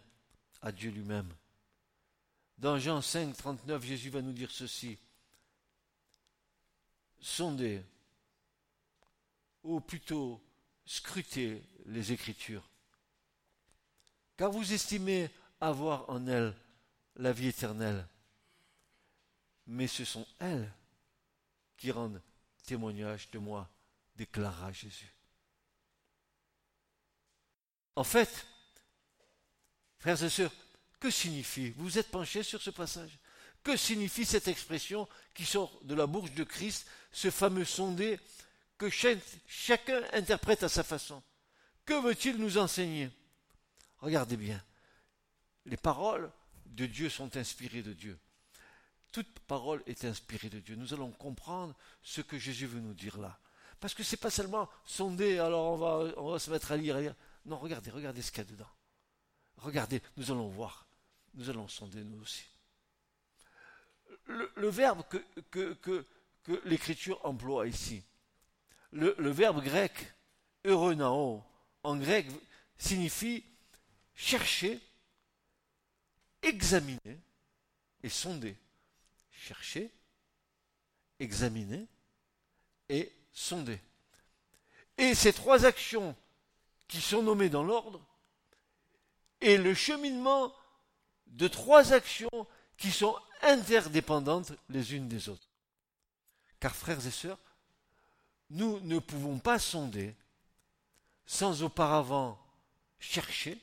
à 0.61 0.71
Dieu 0.71 0.91
lui-même. 0.91 1.33
Dans 2.57 2.77
Jean 2.77 3.01
5, 3.01 3.35
39, 3.37 3.83
Jésus 3.83 4.09
va 4.09 4.21
nous 4.21 4.33
dire 4.33 4.51
ceci. 4.51 4.97
Sondez, 7.21 7.81
ou 9.63 9.79
plutôt 9.79 10.41
scrutez 10.85 11.61
les 11.85 12.11
Écritures, 12.11 12.69
car 14.37 14.51
vous 14.51 14.73
estimez 14.73 15.29
avoir 15.59 16.09
en 16.09 16.25
elles 16.27 16.55
la 17.15 17.31
vie 17.31 17.47
éternelle, 17.47 18.07
mais 19.67 19.87
ce 19.87 20.05
sont 20.05 20.25
elles 20.39 20.71
qui 21.77 21.91
rendent 21.91 22.21
témoignage 22.63 23.29
de 23.31 23.39
moi, 23.39 23.69
déclara 24.15 24.71
Jésus. 24.71 25.13
En 27.95 28.03
fait, 28.03 28.45
frères 29.99 30.21
et 30.23 30.29
sœurs, 30.29 30.51
que 30.99 31.09
signifie 31.09 31.71
Vous 31.77 31.97
êtes 31.97 32.09
penchés 32.09 32.43
sur 32.43 32.61
ce 32.61 32.69
passage 32.69 33.17
Que 33.63 33.77
signifie 33.77 34.25
cette 34.25 34.47
expression 34.47 35.07
qui 35.33 35.45
sort 35.45 35.79
de 35.83 35.95
la 35.95 36.07
bouche 36.07 36.31
de 36.31 36.43
Christ, 36.43 36.87
ce 37.11 37.29
fameux 37.29 37.65
sondé 37.65 38.19
que 38.77 38.89
chacun 38.89 40.01
interprète 40.13 40.63
à 40.63 40.69
sa 40.69 40.83
façon 40.83 41.21
Que 41.85 42.01
veut-il 42.01 42.37
nous 42.37 42.57
enseigner? 42.57 43.09
Regardez 43.99 44.37
bien, 44.37 44.63
les 45.65 45.77
paroles 45.77 46.31
de 46.65 46.85
Dieu 46.85 47.09
sont 47.09 47.35
inspirées 47.35 47.83
de 47.83 47.93
Dieu. 47.93 48.17
Toute 49.11 49.39
parole 49.39 49.83
est 49.87 50.05
inspirée 50.05 50.49
de 50.49 50.59
Dieu. 50.59 50.75
Nous 50.75 50.93
allons 50.93 51.11
comprendre 51.11 51.75
ce 52.03 52.21
que 52.21 52.37
Jésus 52.37 52.67
veut 52.67 52.79
nous 52.79 52.93
dire 52.93 53.17
là. 53.17 53.39
Parce 53.79 53.93
que 53.93 54.03
ce 54.03 54.11
n'est 54.11 54.19
pas 54.19 54.29
seulement 54.29 54.69
sonder, 54.85 55.39
alors 55.39 56.13
on 56.17 56.31
va, 56.31 56.39
se 56.39 56.51
mettre 56.51 56.71
à 56.71 56.77
lire. 56.77 57.15
Non, 57.45 57.57
regardez, 57.57 57.91
regardez 57.91 58.21
ce 58.21 58.31
qu'il 58.31 58.39
y 58.39 58.47
a 58.47 58.51
dedans. 58.51 58.69
Regardez, 59.61 60.01
nous 60.17 60.31
allons 60.31 60.47
voir. 60.47 60.85
Nous 61.35 61.49
allons 61.49 61.67
sonder 61.67 62.03
nous 62.03 62.21
aussi. 62.21 62.45
Le, 64.25 64.67
verbe 64.67 65.03
que, 65.51 66.05
l'Écriture 66.65 67.19
emploie 67.25 67.67
ici, 67.67 68.03
le, 68.91 69.15
le 69.17 69.29
verbe 69.29 69.63
grec, 69.63 70.13
euronao, 70.65 71.43
en 71.83 71.97
grec, 71.97 72.27
signifie 72.77 73.43
chercher, 74.15 74.79
examiner 76.41 77.19
et 78.03 78.09
sonder 78.09 78.55
chercher, 79.39 79.91
examiner 81.19 81.87
et 82.89 83.11
sonder. 83.31 83.79
Et 84.97 85.15
ces 85.15 85.33
trois 85.33 85.65
actions 85.65 86.15
qui 86.87 87.01
sont 87.01 87.23
nommées 87.23 87.49
dans 87.49 87.63
l'ordre, 87.63 88.05
et 89.41 89.57
le 89.57 89.73
cheminement 89.73 90.53
de 91.27 91.47
trois 91.47 91.93
actions 91.93 92.47
qui 92.77 92.91
sont 92.91 93.15
interdépendantes 93.41 94.53
les 94.69 94.95
unes 94.95 95.07
des 95.07 95.29
autres. 95.29 95.47
Car 96.59 96.75
frères 96.75 97.05
et 97.05 97.11
sœurs, 97.11 97.39
nous 98.49 98.79
ne 98.81 98.99
pouvons 98.99 99.39
pas 99.39 99.59
sonder 99.59 100.15
sans 101.25 101.63
auparavant 101.63 102.39
chercher, 102.99 103.57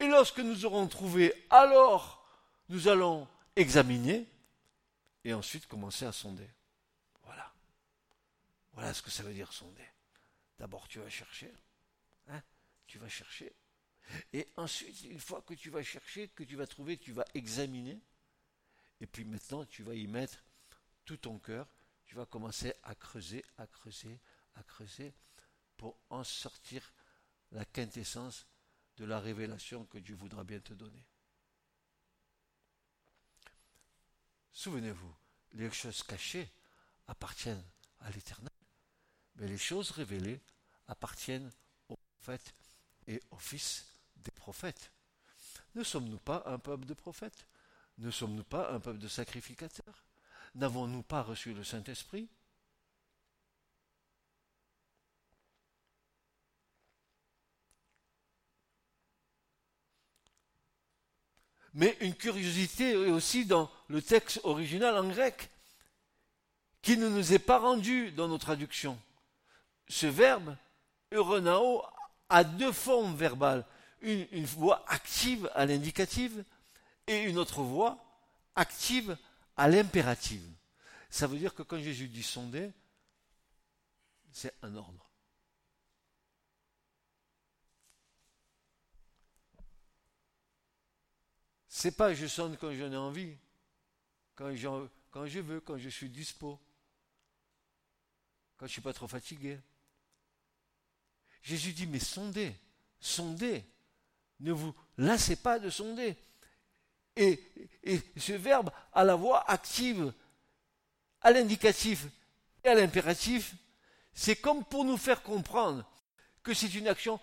et 0.00 0.06
lorsque 0.06 0.40
nous 0.40 0.64
aurons 0.64 0.88
trouvé, 0.88 1.32
alors 1.50 2.26
nous 2.68 2.88
allons 2.88 3.28
examiner, 3.54 4.26
et 5.24 5.32
ensuite 5.32 5.66
commencer 5.66 6.04
à 6.04 6.12
sonder. 6.12 6.48
Voilà. 7.24 7.52
Voilà 8.72 8.92
ce 8.92 9.02
que 9.02 9.10
ça 9.10 9.22
veut 9.22 9.32
dire 9.32 9.52
sonder. 9.52 9.86
D'abord, 10.58 10.88
tu 10.88 10.98
vas 10.98 11.08
chercher. 11.08 11.52
Hein 12.28 12.42
tu 12.86 12.98
vas 12.98 13.08
chercher. 13.08 13.52
Et 14.32 14.48
ensuite, 14.56 15.04
une 15.04 15.20
fois 15.20 15.42
que 15.42 15.54
tu 15.54 15.70
vas 15.70 15.82
chercher, 15.82 16.28
que 16.28 16.44
tu 16.44 16.56
vas 16.56 16.66
trouver, 16.66 16.98
tu 16.98 17.12
vas 17.12 17.24
examiner. 17.34 18.00
Et 19.00 19.06
puis 19.06 19.24
maintenant, 19.24 19.64
tu 19.64 19.82
vas 19.82 19.94
y 19.94 20.06
mettre 20.06 20.42
tout 21.04 21.16
ton 21.16 21.38
cœur. 21.38 21.66
Tu 22.06 22.14
vas 22.14 22.26
commencer 22.26 22.74
à 22.82 22.94
creuser, 22.94 23.44
à 23.58 23.66
creuser, 23.66 24.20
à 24.54 24.62
creuser 24.62 25.14
pour 25.76 25.98
en 26.10 26.22
sortir 26.22 26.92
la 27.52 27.64
quintessence 27.64 28.46
de 28.96 29.04
la 29.04 29.20
révélation 29.20 29.84
que 29.86 29.98
Dieu 29.98 30.14
voudra 30.14 30.44
bien 30.44 30.60
te 30.60 30.72
donner. 30.74 31.04
Souvenez-vous, 34.52 35.14
les 35.52 35.70
choses 35.70 36.02
cachées 36.02 36.48
appartiennent 37.08 37.64
à 38.00 38.10
l'Éternel, 38.10 38.52
mais 39.36 39.48
les 39.48 39.58
choses 39.58 39.90
révélées 39.90 40.40
appartiennent 40.86 41.50
aux 41.88 41.96
prophètes 41.96 42.54
et 43.06 43.20
aux 43.30 43.38
fils 43.38 43.93
des 44.24 44.30
prophètes. 44.32 44.90
Ne 45.74 45.82
sommes-nous 45.82 46.18
pas 46.18 46.42
un 46.46 46.58
peuple 46.58 46.86
de 46.86 46.94
prophètes? 46.94 47.46
Ne 47.98 48.10
sommes-nous 48.10 48.44
pas 48.44 48.72
un 48.72 48.80
peuple 48.80 48.98
de 48.98 49.08
sacrificateurs? 49.08 50.04
N'avons-nous 50.54 51.02
pas 51.02 51.22
reçu 51.22 51.52
le 51.52 51.64
Saint-Esprit? 51.64 52.28
Mais 61.74 61.96
une 62.00 62.14
curiosité 62.14 62.94
aussi 62.96 63.46
dans 63.46 63.68
le 63.88 64.00
texte 64.00 64.40
original 64.44 64.96
en 64.96 65.08
grec, 65.08 65.50
qui 66.82 66.96
ne 66.96 67.08
nous 67.08 67.32
est 67.32 67.40
pas 67.40 67.58
rendu 67.58 68.12
dans 68.12 68.28
nos 68.28 68.38
traductions. 68.38 69.00
Ce 69.88 70.06
verbe, 70.06 70.56
euronao, 71.12 71.82
a 72.28 72.44
deux 72.44 72.72
formes 72.72 73.16
verbales. 73.16 73.64
Une, 74.04 74.44
voix 74.44 74.84
active 74.86 75.50
à 75.54 75.64
l'indicative 75.64 76.44
et 77.06 77.22
une 77.22 77.38
autre 77.38 77.62
voix 77.62 78.04
active 78.54 79.16
à 79.56 79.68
l'impérative. 79.68 80.46
Ça 81.08 81.26
veut 81.26 81.38
dire 81.38 81.54
que 81.54 81.62
quand 81.62 81.78
Jésus 81.78 82.08
dit 82.08 82.22
sonder, 82.22 82.70
c'est 84.30 84.54
un 84.62 84.76
ordre. 84.76 85.10
C'est 91.68 91.96
pas 91.96 92.14
je 92.14 92.26
sonne 92.26 92.56
quand 92.56 92.72
j'en 92.72 92.92
ai 92.92 92.96
envie, 92.96 93.36
quand, 94.34 94.52
quand 95.10 95.26
je 95.26 95.40
veux, 95.40 95.60
quand 95.60 95.78
je 95.78 95.88
suis 95.88 96.10
dispo, 96.10 96.60
quand 98.56 98.66
je 98.66 98.70
ne 98.70 98.72
suis 98.72 98.82
pas 98.82 98.92
trop 98.92 99.08
fatigué. 99.08 99.58
Jésus 101.42 101.72
dit, 101.72 101.86
mais 101.86 101.98
sondez, 101.98 102.56
sondez, 103.00 103.64
ne 104.40 104.52
vous 104.52 104.74
lassez 104.98 105.36
pas 105.36 105.58
de 105.58 105.70
sonder. 105.70 106.16
Et, 107.16 107.40
ce 108.16 108.32
verbe 108.32 108.70
à 108.92 109.04
la 109.04 109.14
voix 109.14 109.48
active, 109.48 110.12
à 111.20 111.30
l'indicatif 111.30 112.06
et 112.64 112.68
à 112.68 112.74
l'impératif, 112.74 113.54
c'est 114.12 114.36
comme 114.36 114.64
pour 114.64 114.84
nous 114.84 114.96
faire 114.96 115.22
comprendre 115.22 115.84
que 116.42 116.54
c'est 116.54 116.74
une 116.74 116.88
action 116.88 117.20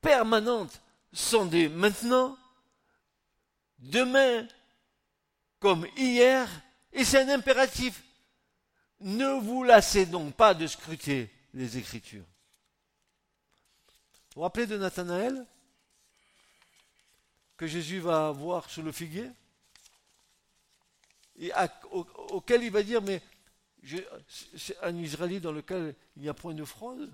permanente. 0.00 0.80
Sondez 1.12 1.68
maintenant, 1.68 2.36
demain 3.78 4.48
comme 5.60 5.86
hier, 5.96 6.48
et 6.92 7.04
c'est 7.04 7.22
un 7.22 7.28
impératif. 7.28 8.02
Ne 9.00 9.40
vous 9.40 9.62
lassez 9.64 10.06
donc 10.06 10.34
pas 10.34 10.54
de 10.54 10.66
scruter 10.66 11.30
les 11.52 11.78
Écritures. 11.78 12.24
Vous 14.34 14.36
vous 14.36 14.42
rappelez 14.42 14.66
de 14.66 14.76
Nathanaël? 14.76 15.46
Que 17.56 17.66
Jésus 17.66 18.00
va 18.00 18.30
voir 18.32 18.68
sous 18.70 18.82
le 18.82 18.92
figuier 18.92 19.30
auquel 22.30 22.62
il 22.62 22.70
va 22.70 22.82
dire, 22.82 23.02
mais 23.02 23.20
c'est 24.56 24.78
un 24.82 24.96
Israélite 24.96 25.42
dans 25.42 25.52
lequel 25.52 25.94
il 26.16 26.22
n'y 26.22 26.28
a 26.28 26.34
point 26.34 26.54
de 26.54 26.64
fraude. 26.64 27.12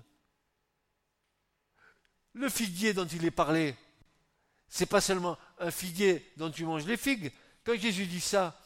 Le 2.33 2.49
figuier 2.49 2.93
dont 2.93 3.05
il 3.05 3.25
est 3.25 3.31
parlé, 3.31 3.75
c'est 4.69 4.85
pas 4.85 5.01
seulement 5.01 5.37
un 5.59 5.71
figuier 5.71 6.31
dont 6.37 6.49
tu 6.49 6.63
manges 6.63 6.85
les 6.85 6.97
figues. 6.97 7.31
Quand 7.63 7.75
Jésus 7.75 8.05
dit 8.05 8.21
ça, 8.21 8.57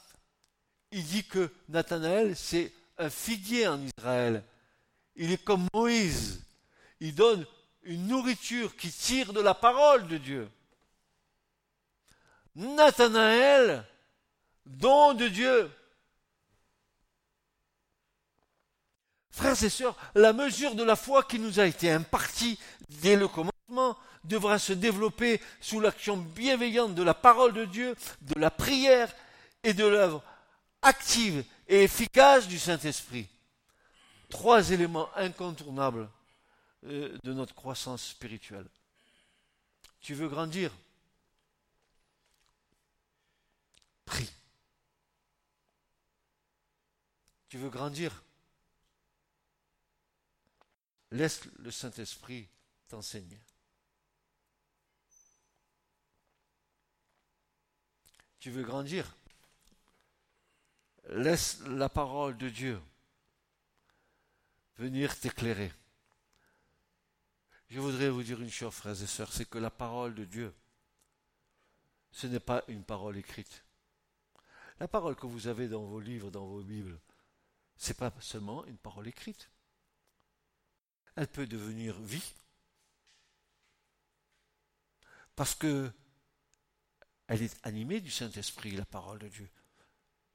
il 0.92 1.04
dit 1.04 1.26
que 1.26 1.52
Nathanaël, 1.70 2.36
c'est 2.36 2.72
un 2.98 3.10
figuier 3.10 3.68
en 3.68 3.82
Israël. 3.82 4.44
Il 5.16 5.32
est 5.32 5.44
comme 5.44 5.68
Moïse. 5.74 6.46
Il 7.00 7.16
donne 7.16 7.46
une 7.84 8.08
nourriture 8.08 8.76
qui 8.76 8.92
tire 8.92 9.34
de 9.34 9.42
la 9.42 9.54
parole 9.56 10.08
de 10.08 10.18
Dieu. 10.18 10.50
Nathanaël, 12.56 13.86
don 14.66 15.14
de 15.14 15.28
Dieu. 15.28 15.72
Frères 19.30 19.62
et 19.62 19.70
sœurs, 19.70 19.98
la 20.16 20.32
mesure 20.32 20.76
de 20.76 20.84
la 20.84 20.96
foi 20.96 21.24
qui 21.24 21.40
nous 21.40 21.60
a 21.60 21.66
été 21.66 21.92
impartie 21.92 22.58
dès 23.02 23.18
le 23.18 23.28
commencement 23.28 23.98
devra 24.24 24.60
se 24.60 24.74
développer 24.74 25.42
sous 25.60 25.82
l'action 25.82 26.16
bienveillante 26.18 26.96
de 26.96 27.04
la 27.04 27.14
parole 27.14 27.54
de 27.54 27.66
Dieu, 27.66 27.96
de 28.22 28.40
la 28.40 28.50
prière 28.50 29.14
et 29.64 29.74
de 29.74 29.86
l'œuvre 29.86 30.24
active 30.82 31.44
et 31.68 31.84
efficace 31.84 32.48
du 32.48 32.60
Saint-Esprit. 32.60 33.28
Trois 34.30 34.72
éléments 34.72 35.10
incontournables 35.16 36.10
euh, 36.86 37.18
de 37.24 37.34
notre 37.34 37.56
croissance 37.56 38.04
spirituelle. 38.04 38.68
Tu 40.00 40.14
veux 40.14 40.30
grandir? 40.30 40.72
Prie. 44.06 44.32
Tu 47.50 47.58
veux 47.58 47.70
grandir? 47.70 48.24
Laisse 51.12 51.46
le 51.60 51.72
Saint-Esprit 51.72 52.48
t'enseigner. 52.88 53.40
Tu 58.40 58.52
veux 58.52 58.64
grandir? 58.64 59.16
Laisse 61.10 61.60
la 61.62 61.90
parole 61.90 62.38
de 62.38 62.50
Dieu 62.50 62.82
venir 64.78 65.18
t'éclairer. 65.20 65.72
Je 67.70 67.80
voudrais 67.80 68.10
vous 68.10 68.24
dire 68.24 68.42
une 68.42 68.52
chose, 68.52 68.74
frères 68.74 69.02
et 69.02 69.08
sœurs, 69.08 69.34
c'est 69.34 69.50
que 69.50 69.58
la 69.58 69.72
parole 69.72 70.16
de 70.16 70.26
Dieu, 70.26 70.54
ce 72.12 72.28
n'est 72.28 72.40
pas 72.40 72.64
une 72.68 72.84
parole 72.84 73.18
écrite. 73.18 73.65
La 74.80 74.88
parole 74.88 75.16
que 75.16 75.26
vous 75.26 75.48
avez 75.48 75.68
dans 75.68 75.84
vos 75.84 76.00
livres, 76.00 76.32
dans 76.32 76.46
vos 76.46 76.62
Bibles, 76.62 77.00
ce 77.78 77.90
n'est 77.90 77.96
pas 77.96 78.14
seulement 78.20 78.66
une 78.66 78.78
parole 78.78 79.08
écrite. 79.08 79.50
Elle 81.16 81.28
peut 81.28 81.48
devenir 81.48 82.00
vie. 82.02 82.34
Parce 85.36 85.56
que 85.56 85.92
elle 87.28 87.42
est 87.42 87.58
animée 87.66 88.02
du 88.02 88.12
Saint-Esprit, 88.12 88.72
la 88.72 88.86
parole 88.86 89.20
de 89.20 89.28
Dieu. 89.28 89.50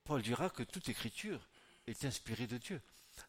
Paul 0.05 0.23
dira 0.23 0.51
que 0.51 0.63
toute 0.63 0.89
écriture 0.89 1.47
est 1.87 2.05
inspirée 2.05 2.47
de 2.47 2.59
Dieu. 2.59 2.81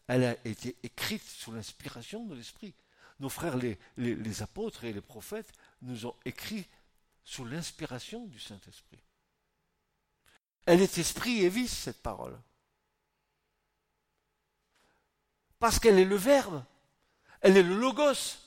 Elle 0.06 0.24
a 0.24 0.46
été 0.46 0.76
écrite 0.82 1.22
sous 1.22 1.52
l'inspiration 1.52 2.24
de 2.26 2.34
l'Esprit. 2.34 2.74
Nos 3.20 3.28
frères, 3.28 3.56
les, 3.56 4.42
apôtres 4.42 4.84
et 4.84 4.92
les 4.92 5.00
prophètes, 5.00 5.52
nous 5.82 6.06
ont 6.06 6.16
écrit 6.24 6.66
sous 7.24 7.44
l'inspiration 7.44 8.26
du 8.26 8.40
Saint-Esprit. 8.40 9.02
Elle 10.66 10.80
est 10.80 10.98
esprit 10.98 11.44
et 11.44 11.48
vie, 11.48 11.68
cette 11.68 12.02
parole. 12.02 12.38
Parce 15.58 15.78
qu'elle 15.78 15.98
est 15.98 16.04
le 16.04 16.16
Verbe. 16.16 16.62
Elle 17.40 17.56
est 17.56 17.62
le 17.62 17.76
Logos. 17.76 18.38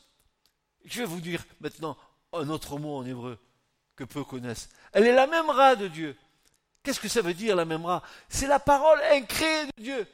Je 0.86 1.00
vais 1.00 1.06
vous 1.06 1.22
dire 1.22 1.44
maintenant 1.60 1.98
un 2.34 2.50
autre 2.50 2.78
mot 2.78 2.98
en 2.98 3.06
hébreu 3.06 3.40
que 3.96 4.04
peu 4.04 4.24
connaissent. 4.24 4.70
Elle 4.92 5.08
est 5.08 5.14
la 5.14 5.28
même 5.28 5.50
ra 5.50 5.76
de 5.76 5.88
Dieu. 5.88 6.16
Qu'est-ce 6.84 7.00
que 7.00 7.08
ça 7.08 7.22
veut 7.22 7.34
dire 7.34 7.56
la 7.56 7.66
même 7.66 7.86
ra? 7.86 8.04
C'est 8.30 8.48
la 8.48 8.60
parole 8.60 9.00
incréée 9.12 9.66
de 9.78 9.84
Dieu. 9.84 10.08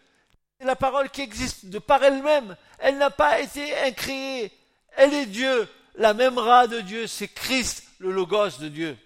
C'est 0.60 0.66
la 0.66 0.76
parole 0.76 1.10
qui 1.10 1.22
existe 1.22 1.66
de 1.66 1.80
par 1.80 2.04
elle-même. 2.04 2.56
Elle 2.80 2.98
n'a 2.98 3.10
pas 3.10 3.40
été 3.40 3.76
incréée. 3.80 4.52
Elle 4.96 5.14
est 5.14 5.26
Dieu. 5.26 5.68
La 5.96 6.14
même 6.14 6.38
ra 6.38 6.68
de 6.68 6.80
Dieu, 6.80 7.08
c'est 7.08 7.28
Christ, 7.28 7.84
le 8.00 8.12
Logos 8.12 8.58
de 8.60 8.70
Dieu. 8.70 8.98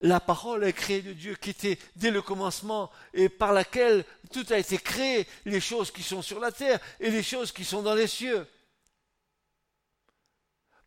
La 0.00 0.20
parole 0.20 0.64
est 0.64 0.72
créée 0.72 1.02
de 1.02 1.12
Dieu 1.12 1.34
qui 1.34 1.50
était 1.50 1.78
dès 1.96 2.10
le 2.10 2.22
commencement 2.22 2.90
et 3.14 3.28
par 3.28 3.52
laquelle 3.52 4.04
tout 4.32 4.46
a 4.50 4.58
été 4.58 4.78
créé, 4.78 5.26
les 5.44 5.60
choses 5.60 5.90
qui 5.90 6.02
sont 6.02 6.22
sur 6.22 6.38
la 6.38 6.52
terre 6.52 6.78
et 7.00 7.10
les 7.10 7.22
choses 7.22 7.50
qui 7.50 7.64
sont 7.64 7.82
dans 7.82 7.94
les 7.94 8.06
cieux. 8.06 8.46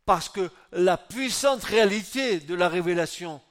Parce 0.06 0.30
que 0.30 0.50
la 0.72 0.98
puissante 0.98 1.64
réalité 1.64 2.40
de 2.40 2.56
la 2.56 2.70
révélation 2.70 3.42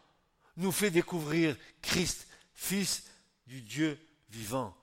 nous 0.56 0.72
fait 0.72 0.90
découvrir 0.90 1.56
Christ, 1.82 2.26
Fils 2.54 3.04
du 3.46 3.62
Dieu 3.62 3.98
vivant. 4.30 4.76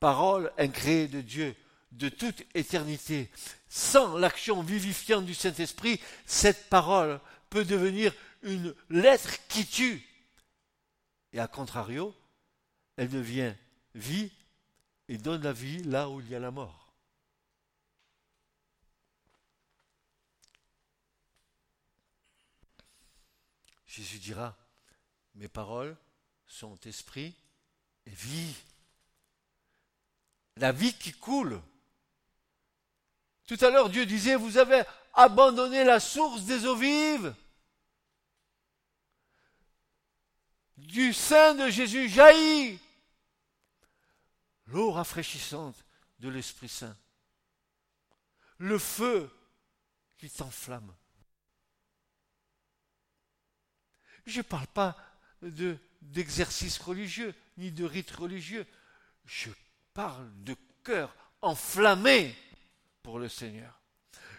Parole 0.00 0.52
incréée 0.58 1.08
de 1.08 1.20
Dieu 1.20 1.54
de 1.92 2.08
toute 2.08 2.42
éternité. 2.54 3.30
Sans 3.68 4.16
l'action 4.16 4.62
vivifiante 4.62 5.24
du 5.24 5.34
Saint-Esprit, 5.34 6.00
cette 6.26 6.68
parole 6.68 7.20
peut 7.48 7.64
devenir 7.64 8.12
une 8.42 8.74
lettre 8.90 9.34
qui 9.48 9.66
tue 9.66 10.06
et 11.36 11.38
à 11.38 11.46
contrario, 11.46 12.16
elle 12.96 13.10
devient 13.10 13.52
vie 13.94 14.32
et 15.06 15.18
donne 15.18 15.42
la 15.42 15.52
vie 15.52 15.82
là 15.82 16.08
où 16.08 16.18
il 16.20 16.30
y 16.30 16.34
a 16.34 16.38
la 16.38 16.50
mort. 16.50 16.94
Jésus 23.84 24.18
dira, 24.18 24.56
mes 25.34 25.48
paroles 25.48 25.94
sont 26.46 26.80
esprit 26.86 27.34
et 28.06 28.10
vie. 28.10 28.54
La 30.56 30.72
vie 30.72 30.94
qui 30.94 31.12
coule. 31.12 31.60
Tout 33.46 33.58
à 33.60 33.68
l'heure, 33.68 33.90
Dieu 33.90 34.06
disait, 34.06 34.36
vous 34.36 34.56
avez 34.56 34.82
abandonné 35.12 35.84
la 35.84 36.00
source 36.00 36.44
des 36.44 36.64
eaux 36.64 36.76
vives. 36.76 37.34
Du 40.86 41.12
sein 41.12 41.54
de 41.54 41.68
Jésus 41.68 42.08
jaillit 42.08 42.78
l'eau 44.66 44.92
rafraîchissante 44.92 45.84
de 46.18 46.28
l'Esprit 46.28 46.68
Saint, 46.68 46.96
le 48.58 48.78
feu 48.78 49.30
qui 50.16 50.30
t'enflamme. 50.30 50.94
Je 54.24 54.38
ne 54.38 54.42
parle 54.42 54.66
pas 54.68 54.96
de, 55.42 55.78
d'exercice 56.00 56.78
religieux, 56.78 57.34
ni 57.58 57.70
de 57.70 57.84
rite 57.84 58.10
religieux. 58.12 58.66
Je 59.24 59.50
parle 59.92 60.28
de 60.42 60.56
cœur 60.82 61.14
enflammé 61.42 62.34
pour 63.02 63.18
le 63.18 63.28
Seigneur. 63.28 63.80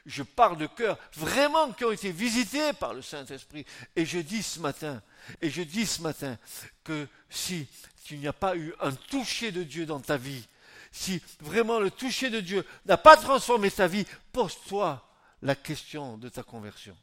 Je 0.08 0.24
parle 0.24 0.58
de 0.58 0.68
cœurs 0.68 0.98
vraiment 1.14 1.74
qui 1.74 1.84
ont 1.84 1.92
été 1.92 2.12
visités 2.12 2.72
par 2.72 2.94
le 2.94 3.02
Saint-Esprit. 3.02 3.66
Et 3.96 4.06
je 4.06 4.20
dis 4.20 4.42
ce 4.42 4.60
matin, 4.60 5.04
et 5.42 5.50
je 5.50 5.62
dis 5.62 5.86
ce 5.86 6.02
matin 6.02 6.38
que 6.84 7.08
si 7.30 7.68
tu 8.06 8.18
n'y 8.18 8.28
as 8.28 8.34
pas 8.34 8.56
eu 8.56 8.74
un 8.80 8.94
toucher 8.94 9.52
de 9.52 9.64
Dieu 9.64 9.86
dans 9.86 10.00
ta 10.00 10.16
vie, 10.16 10.48
si 10.94 11.22
vraiment 11.42 11.80
le 11.80 11.92
toucher 11.92 12.30
de 12.30 12.40
Dieu 12.40 12.66
n'a 12.86 12.98
pas 12.98 13.18
transformé 13.18 13.70
ta 13.70 13.88
vie, 13.88 14.06
pose-toi 14.32 15.06
la 15.42 15.56
question 15.56 16.18
de 16.18 16.30
ta 16.30 16.42
conversion. 16.42 16.96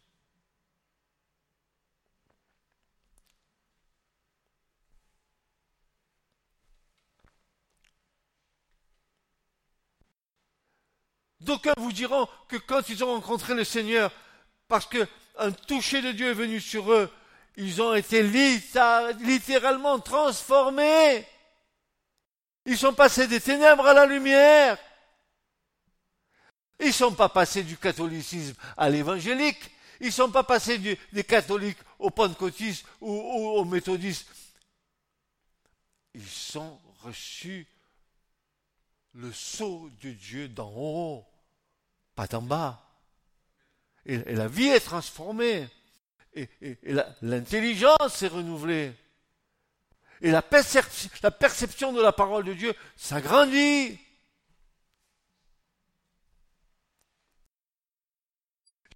D'aucuns 11.44 11.74
vous 11.76 11.92
diront 11.92 12.26
que 12.48 12.56
quand 12.56 12.88
ils 12.88 13.04
ont 13.04 13.14
rencontré 13.14 13.54
le 13.54 13.64
Seigneur, 13.64 14.10
parce 14.66 14.86
qu'un 14.86 15.52
toucher 15.66 16.00
de 16.00 16.12
Dieu 16.12 16.30
est 16.30 16.34
venu 16.34 16.58
sur 16.60 16.90
eux, 16.90 17.10
ils 17.56 17.82
ont 17.82 17.94
été 17.94 18.22
littéralement 18.22 20.00
transformés. 20.00 21.26
Ils 22.64 22.78
sont 22.78 22.94
passés 22.94 23.28
des 23.28 23.40
ténèbres 23.40 23.86
à 23.86 23.92
la 23.92 24.06
lumière. 24.06 24.78
Ils 26.80 26.86
ne 26.86 26.92
sont 26.92 27.14
pas 27.14 27.28
passés 27.28 27.62
du 27.62 27.76
catholicisme 27.76 28.56
à 28.76 28.88
l'évangélique. 28.88 29.70
Ils 30.00 30.06
ne 30.06 30.12
sont 30.12 30.30
pas 30.30 30.44
passés 30.44 30.78
des 30.78 31.24
catholiques 31.24 31.78
aux 31.98 32.10
pentecôtistes 32.10 32.86
ou, 33.00 33.12
aux 33.12 33.64
méthodistes. 33.64 34.26
Ils 36.14 36.58
ont 36.58 36.80
reçu 37.02 37.66
le 39.12 39.30
sceau 39.32 39.90
de 40.02 40.10
Dieu 40.10 40.48
d'en 40.48 40.72
haut, 40.74 41.24
pas 42.14 42.26
d'en 42.26 42.42
bas. 42.42 42.80
Et, 44.06 44.18
la 44.34 44.48
vie 44.48 44.68
est 44.68 44.80
transformée 44.80 45.68
et, 46.34 46.48
l'intelligence 47.22 48.22
est 48.22 48.28
renouvelée. 48.28 48.92
Et 50.20 50.30
la, 50.30 50.42
perception 50.42 51.92
de 51.92 52.00
la 52.00 52.12
parole 52.12 52.44
de 52.44 52.54
Dieu 52.54 52.74
s'agrandit. 52.96 53.98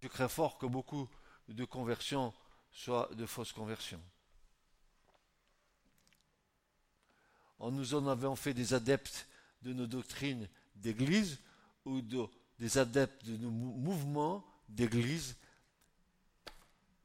Je 0.01 0.09
crains 0.09 0.29
fort 0.29 0.59
que 0.59 0.67
beaucoup 0.67 1.09
de 1.49 1.65
conversions 1.65 2.33
soient 2.71 3.11
de 3.13 3.27
fausses 3.27 3.53
conversions. 3.53 4.03
Nous 7.61 7.95
en 7.95 8.07
avons 8.07 8.37
fait 8.37 8.55
des 8.55 8.73
adeptes 8.73 9.27
de 9.63 9.73
nos 9.73 9.87
doctrines 9.87 10.49
d'église 10.77 11.41
ou 11.85 12.01
des 12.59 12.79
adeptes 12.79 13.25
de 13.25 13.37
nos 13.37 13.51
mouvements 13.51 14.45
d'église 14.69 15.37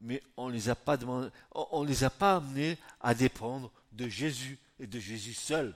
mais 0.04 0.22
on 0.36 0.50
les 0.50 0.70
a 0.70 0.76
pas 0.76 0.98
demandé, 0.98 1.30
on, 1.52 1.84
les 1.84 2.04
a 2.04 2.10
pas 2.10 2.36
amenés 2.36 2.78
à 3.00 3.16
dépendre 3.16 3.72
de 3.94 4.10
Jésus 4.10 4.60
et 4.78 4.86
de 4.86 5.00
Jésus 5.00 5.34
seul. 5.34 5.74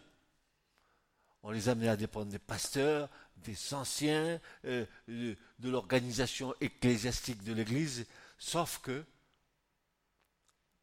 On 1.44 1.52
les 1.52 1.70
a 1.70 1.72
amenés 1.72 1.88
à 1.88 1.96
dépendre 1.96 2.30
des 2.30 2.40
pasteurs, 2.40 3.10
des 3.38 3.74
anciens, 3.74 4.42
euh, 4.66 4.86
de, 5.08 5.38
de 5.60 5.70
l'organisation 5.70 6.54
ecclésiastique 6.60 7.42
de 7.44 7.54
l'Église, 7.54 8.06
sauf 8.38 8.80
que 8.80 9.06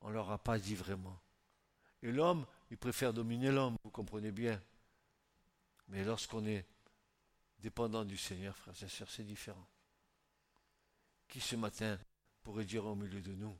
on 0.01 0.09
leur 0.09 0.31
a 0.31 0.39
pas 0.39 0.59
dit 0.59 0.75
vraiment. 0.75 1.21
Et 2.03 2.13
l'homme, 2.13 2.47
il 2.71 2.79
préfère 2.79 3.13
dominer 3.13 3.51
l'homme, 3.51 3.77
vous 3.85 3.91
comprenez 3.91 4.33
bien. 4.33 4.61
Mais 5.89 6.03
lorsqu'on 6.03 6.47
est 6.47 6.65
dépendant 7.65 8.05
du 8.05 8.19
Seigneur, 8.19 8.55
frères 8.59 8.83
et 8.83 8.89
sœurs, 8.91 9.11
c'est 9.11 9.25
différent. 9.25 9.67
Qui 11.27 11.41
ce 11.41 11.57
matin 11.57 11.99
pourrait 12.43 12.67
dire 12.67 12.85
au 12.85 12.95
milieu 12.95 13.23
de 13.23 13.33
nous 13.33 13.59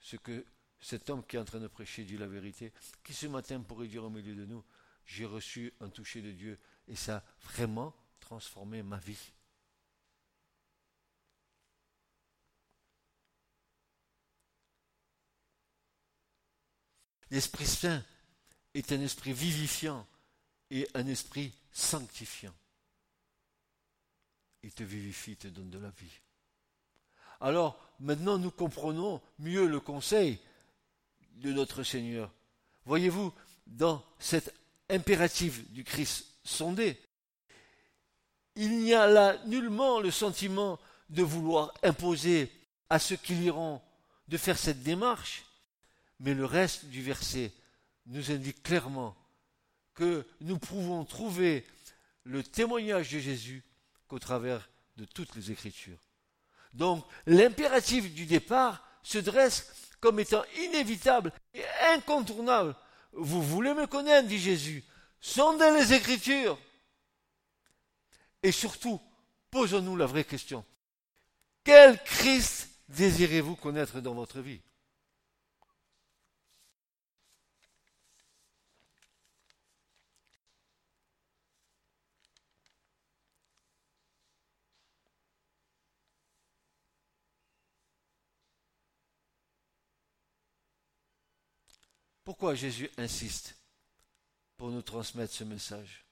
ce 0.00 0.16
que 0.16 0.44
cet 0.80 1.08
homme 1.08 1.24
qui 1.24 1.36
est 1.36 1.38
en 1.38 1.44
train 1.44 1.60
de 1.60 1.68
prêcher 1.68 2.02
dit 2.02 2.18
la 2.18 2.26
vérité? 2.26 2.72
Qui 3.04 3.14
ce 3.14 3.28
matin 3.28 3.60
pourrait 3.60 3.86
dire 3.86 4.02
au 4.02 4.10
milieu 4.10 4.34
de 4.34 4.44
nous 4.44 4.64
j'ai 5.06 5.24
reçu 5.24 5.72
un 5.78 5.88
toucher 5.88 6.20
de 6.20 6.32
Dieu 6.32 6.58
et 6.88 6.96
ça 6.96 7.18
a 7.18 7.24
vraiment 7.42 7.94
transformé 8.18 8.82
ma 8.82 8.98
vie? 8.98 9.32
L'Esprit 17.30 17.66
Saint 17.66 18.04
est 18.74 18.90
un 18.90 19.00
esprit 19.00 19.32
vivifiant 19.32 20.08
et 20.70 20.88
un 20.94 21.06
esprit 21.06 21.54
sanctifiant. 21.70 22.54
Te 24.74 24.82
vivifie, 24.82 25.36
te 25.36 25.48
donne 25.48 25.70
de 25.70 25.78
la 25.78 25.90
vie. 25.90 26.20
Alors, 27.40 27.78
maintenant, 28.00 28.38
nous 28.38 28.50
comprenons 28.50 29.20
mieux 29.38 29.66
le 29.66 29.80
conseil 29.80 30.38
de 31.36 31.52
notre 31.52 31.82
Seigneur. 31.82 32.30
Voyez-vous, 32.84 33.32
dans 33.66 34.04
cet 34.18 34.54
impératif 34.88 35.68
du 35.70 35.84
Christ 35.84 36.26
sondé, 36.44 36.98
il 38.56 38.78
n'y 38.78 38.94
a 38.94 39.06
là 39.06 39.38
nullement 39.46 40.00
le 40.00 40.10
sentiment 40.10 40.78
de 41.10 41.22
vouloir 41.22 41.72
imposer 41.82 42.50
à 42.90 42.98
ceux 42.98 43.16
qui 43.16 43.34
liront 43.34 43.80
de 44.28 44.36
faire 44.36 44.58
cette 44.58 44.82
démarche, 44.82 45.44
mais 46.20 46.34
le 46.34 46.44
reste 46.44 46.86
du 46.86 47.02
verset 47.02 47.52
nous 48.06 48.30
indique 48.30 48.62
clairement 48.62 49.16
que 49.94 50.26
nous 50.40 50.58
pouvons 50.58 51.04
trouver 51.04 51.66
le 52.24 52.42
témoignage 52.42 53.10
de 53.12 53.18
Jésus 53.18 53.64
qu'au 54.08 54.18
travers 54.18 54.68
de 54.96 55.04
toutes 55.04 55.34
les 55.36 55.50
Écritures. 55.50 55.98
Donc 56.72 57.04
l'impératif 57.26 58.12
du 58.12 58.26
départ 58.26 58.84
se 59.02 59.18
dresse 59.18 59.72
comme 60.00 60.20
étant 60.20 60.44
inévitable 60.60 61.32
et 61.54 61.64
incontournable. 61.94 62.74
Vous 63.12 63.42
voulez 63.42 63.74
me 63.74 63.86
connaître, 63.86 64.28
dit 64.28 64.38
Jésus, 64.38 64.84
sondez 65.20 65.70
les 65.72 65.92
Écritures. 65.92 66.58
Et 68.42 68.52
surtout, 68.52 69.00
posons-nous 69.50 69.96
la 69.96 70.06
vraie 70.06 70.24
question. 70.24 70.64
Quel 71.64 72.02
Christ 72.04 72.70
désirez-vous 72.88 73.56
connaître 73.56 74.00
dans 74.00 74.14
votre 74.14 74.40
vie? 74.40 74.60
Pourquoi 92.28 92.54
Jésus 92.54 92.90
insiste 92.98 93.56
pour 94.58 94.70
nous 94.70 94.82
transmettre 94.82 95.32
ce 95.32 95.44
message 95.44 96.04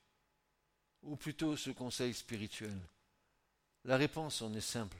Ou 1.02 1.14
plutôt 1.14 1.58
ce 1.58 1.68
conseil 1.68 2.14
spirituel 2.14 2.74
La 3.84 3.98
réponse 3.98 4.40
en 4.40 4.54
est 4.54 4.62
simple. 4.62 4.96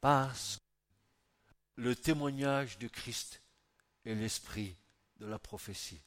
Parce 0.00 0.56
que 0.56 1.82
le 1.82 1.94
témoignage 1.94 2.78
de 2.78 2.88
Christ 2.88 3.42
est 4.06 4.14
l'esprit 4.14 4.74
de 5.18 5.26
la 5.26 5.38
prophétie. 5.38 6.00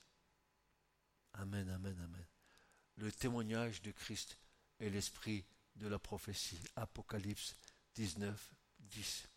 Amen, 1.34 1.70
amen, 1.70 2.00
amen. 2.00 2.26
Le 2.96 3.12
témoignage 3.12 3.84
de 3.84 3.92
Christ 3.92 4.40
est 4.80 4.90
l'esprit 4.90 5.46
de 5.76 5.88
la 5.88 6.00
prophétie. 6.00 6.58
Apocalypse 6.76 7.56
19, 7.94 8.52
10. 8.80 9.28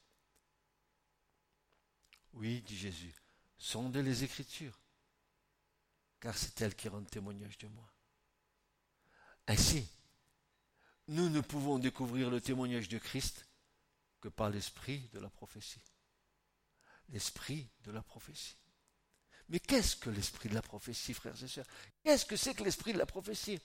Oui, 2.33 2.63
dit 2.63 2.79
Jésus, 2.79 3.22
sondez 3.63 4.03
les 4.03 4.25
Écritures, 4.25 4.77
car 6.19 6.37
c'est 6.37 6.61
elles 6.61 6.75
qui 6.75 6.89
rendent 6.89 7.09
témoignage 7.09 7.57
de 7.59 7.69
moi. 7.69 7.89
Ainsi, 9.47 9.89
nous 11.07 11.29
ne 11.29 11.41
pouvons 11.41 11.79
découvrir 11.79 12.29
le 12.29 12.41
témoignage 12.41 12.89
de 12.89 12.99
Christ 12.99 13.47
que 14.21 14.29
par 14.29 14.51
l'esprit 14.51 15.09
de 15.13 15.21
la 15.21 15.31
prophétie. 15.31 15.81
L'esprit 17.11 17.69
de 17.85 17.93
la 17.93 18.03
prophétie. 18.03 18.57
Mais 19.49 19.61
qu'est-ce 19.61 19.95
que 19.95 20.11
l'esprit 20.11 20.49
de 20.49 20.55
la 20.55 20.63
prophétie, 20.63 21.15
frères 21.15 21.41
et 21.41 21.49
sœurs? 21.49 21.67
Qu'est-ce 22.03 22.27
que 22.27 22.37
c'est 22.37 22.55
que 22.55 22.65
l'esprit 22.65 22.93
de 22.93 22.99
la 22.99 23.07
prophétie? 23.07 23.61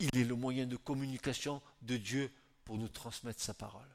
Il 0.00 0.16
est 0.16 0.24
le 0.24 0.34
moyen 0.34 0.66
de 0.66 0.76
communication 0.76 1.62
de 1.82 1.96
Dieu 1.96 2.32
pour 2.64 2.76
nous 2.76 2.88
transmettre 2.88 3.40
sa 3.40 3.54
parole. 3.54 3.90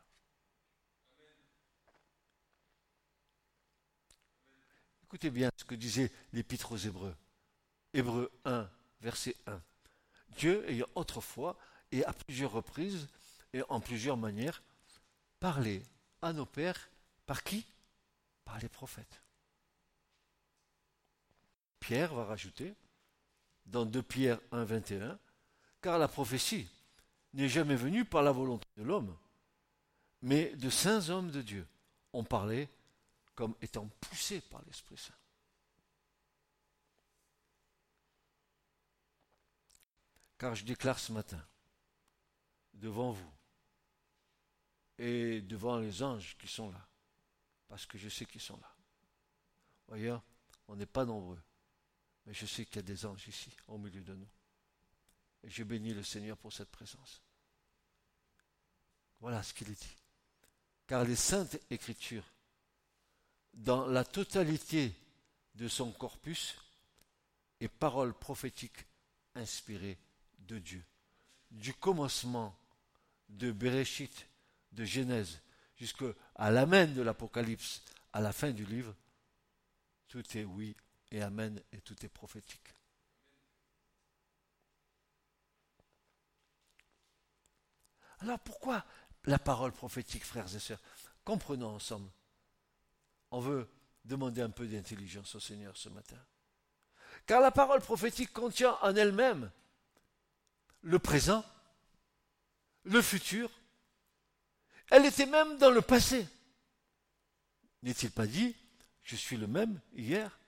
Écoutez 5.17 5.31
bien 5.31 5.49
ce 5.57 5.65
que 5.65 5.73
disait 5.73 6.11
l'Épître 6.31 6.73
aux 6.73 6.77
Hébreux. 6.77 7.15
Hébreux 7.91 8.31
1, 8.45 8.69
verset 9.01 9.35
1. 9.47 9.59
Dieu 10.37 10.63
ayant 10.69 10.85
autrefois 10.93 11.57
et 11.91 12.05
à 12.05 12.13
plusieurs 12.13 12.51
reprises 12.51 13.07
et 13.51 13.63
en 13.67 13.79
plusieurs 13.79 14.15
manières 14.15 14.61
parlé 15.39 15.81
à 16.21 16.33
nos 16.33 16.45
pères 16.45 16.91
par 17.25 17.43
qui? 17.43 17.65
Par 18.45 18.59
les 18.59 18.69
prophètes. 18.69 19.23
Pierre 21.79 22.13
va 22.13 22.25
rajouter 22.25 22.75
dans 23.65 23.87
2 23.87 24.03
Pierre 24.03 24.39
1, 24.51 24.65
21, 24.65 25.17
car 25.81 25.97
la 25.97 26.07
prophétie 26.07 26.69
n'est 27.33 27.49
jamais 27.49 27.75
venue 27.75 28.05
par 28.05 28.21
la 28.21 28.31
volonté 28.31 28.67
de 28.77 28.83
l'homme, 28.83 29.17
mais 30.21 30.55
de 30.57 30.69
saints 30.69 31.09
hommes 31.09 31.31
de 31.31 31.41
Dieu 31.41 31.67
ont 32.13 32.23
parlé 32.23 32.69
comme 33.37 33.55
étant 33.61 33.87
poussé 34.01 34.41
par 34.41 34.63
l'Esprit 34.65 34.97
Saint. 34.97 35.13
Car 40.39 40.55
je 40.55 40.65
déclare 40.65 40.97
ce 40.97 41.11
matin, 41.11 41.47
devant 42.73 43.11
vous 43.11 43.33
et 44.97 45.41
devant 45.41 45.77
les 45.77 46.01
anges 46.01 46.35
qui 46.39 46.47
sont 46.47 46.71
là, 46.71 46.87
parce 47.67 47.85
que 47.85 47.99
je 47.99 48.09
sais 48.09 48.25
qu'ils 48.25 48.41
sont 48.41 48.57
là. 48.57 48.75
Voyez, 49.87 50.17
on 50.67 50.75
n'est 50.75 50.87
pas 50.87 51.05
nombreux, 51.05 51.41
mais 52.25 52.33
je 52.33 52.47
sais 52.47 52.65
qu'il 52.65 52.77
y 52.77 52.79
a 52.79 52.81
des 52.81 53.05
anges 53.05 53.27
ici, 53.27 53.55
au 53.67 53.77
milieu 53.77 54.01
de 54.01 54.15
nous. 54.15 54.29
Et 55.43 55.49
je 55.51 55.63
bénis 55.63 55.93
le 55.93 56.03
Seigneur 56.03 56.37
pour 56.37 56.51
cette 56.51 56.71
présence. 56.71 57.21
Voilà 59.19 59.43
ce 59.43 59.53
qu'il 59.53 59.69
est 59.69 59.79
dit. 59.79 59.97
Car 60.87 61.03
les 61.03 61.15
saintes 61.15 61.59
écritures 61.69 62.25
dans 63.57 63.87
la 63.87 64.05
totalité 64.05 64.93
de 65.55 65.67
son 65.67 65.91
corpus 65.91 66.55
et 67.59 67.67
paroles 67.67 68.13
prophétiques 68.13 68.85
inspirées 69.35 69.97
de 70.39 70.59
Dieu. 70.59 70.83
Du 71.49 71.73
commencement 71.73 72.55
de 73.29 73.51
Bereshit, 73.51 74.27
de 74.73 74.85
Genèse, 74.85 75.41
jusqu'à 75.75 76.13
l'amen 76.37 76.93
de 76.93 77.01
l'Apocalypse, 77.01 77.81
à 78.13 78.21
la 78.21 78.31
fin 78.31 78.51
du 78.51 78.65
livre, 78.65 78.95
tout 80.07 80.23
est 80.37 80.43
oui 80.43 80.75
et 81.11 81.21
amen 81.21 81.61
et 81.71 81.81
tout 81.81 82.05
est 82.05 82.09
prophétique. 82.09 82.75
Alors 88.19 88.39
pourquoi 88.39 88.85
la 89.25 89.39
parole 89.39 89.71
prophétique, 89.71 90.23
frères 90.23 90.53
et 90.55 90.59
sœurs? 90.59 90.81
Comprenons 91.23 91.75
ensemble. 91.75 92.09
On 93.31 93.39
veut 93.39 93.67
demander 94.05 94.41
un 94.41 94.49
peu 94.49 94.67
d'intelligence 94.67 95.35
au 95.35 95.39
Seigneur 95.39 95.75
ce 95.75 95.89
matin. 95.89 96.17
Car 97.25 97.41
la 97.41 97.51
parole 97.51 97.81
prophétique 97.81 98.31
contient 98.31 98.77
en 98.81 98.95
elle-même 98.95 99.51
le 100.81 100.99
présent, 100.99 101.43
le 102.83 103.01
futur. 103.01 103.49
Elle 104.89 105.05
était 105.05 105.25
même 105.25 105.57
dans 105.57 105.71
le 105.71 105.81
passé. 105.81 106.25
N'est-il 107.83 108.11
pas 108.11 108.27
dit, 108.27 108.55
je 109.03 109.15
suis 109.15 109.37
le 109.37 109.47
même 109.47 109.79
hier, 109.93 110.39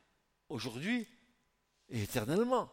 aujourd'hui 0.48 1.08
et 1.90 2.04
éternellement? 2.04 2.72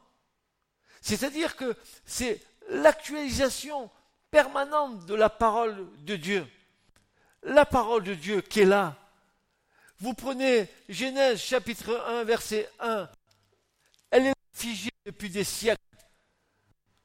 C'est-à-dire 1.01 1.57
que 1.57 1.77
c'est 2.05 2.40
l'actualisation 2.69 3.90
permanente 4.31 5.07
de 5.07 5.14
la 5.14 5.31
parole 5.31 5.88
de 6.05 6.16
Dieu. 6.16 6.47
La 7.42 7.66
parole 7.66 8.05
de 8.05 8.14
Dieu 8.14 8.40
qui 8.40 8.61
est 8.61 8.64
là, 8.64 8.97
Vous 9.98 10.12
prenez 10.12 10.68
Genèse 10.88 11.40
chapitre 11.40 12.04
1, 12.06 12.24
verset 12.24 12.70
1. 12.80 13.09
Elle 14.11 14.26
est 14.26 14.35
figée 14.52 14.90
depuis 15.06 15.30
des 15.30 15.44
siècles, 15.44 15.80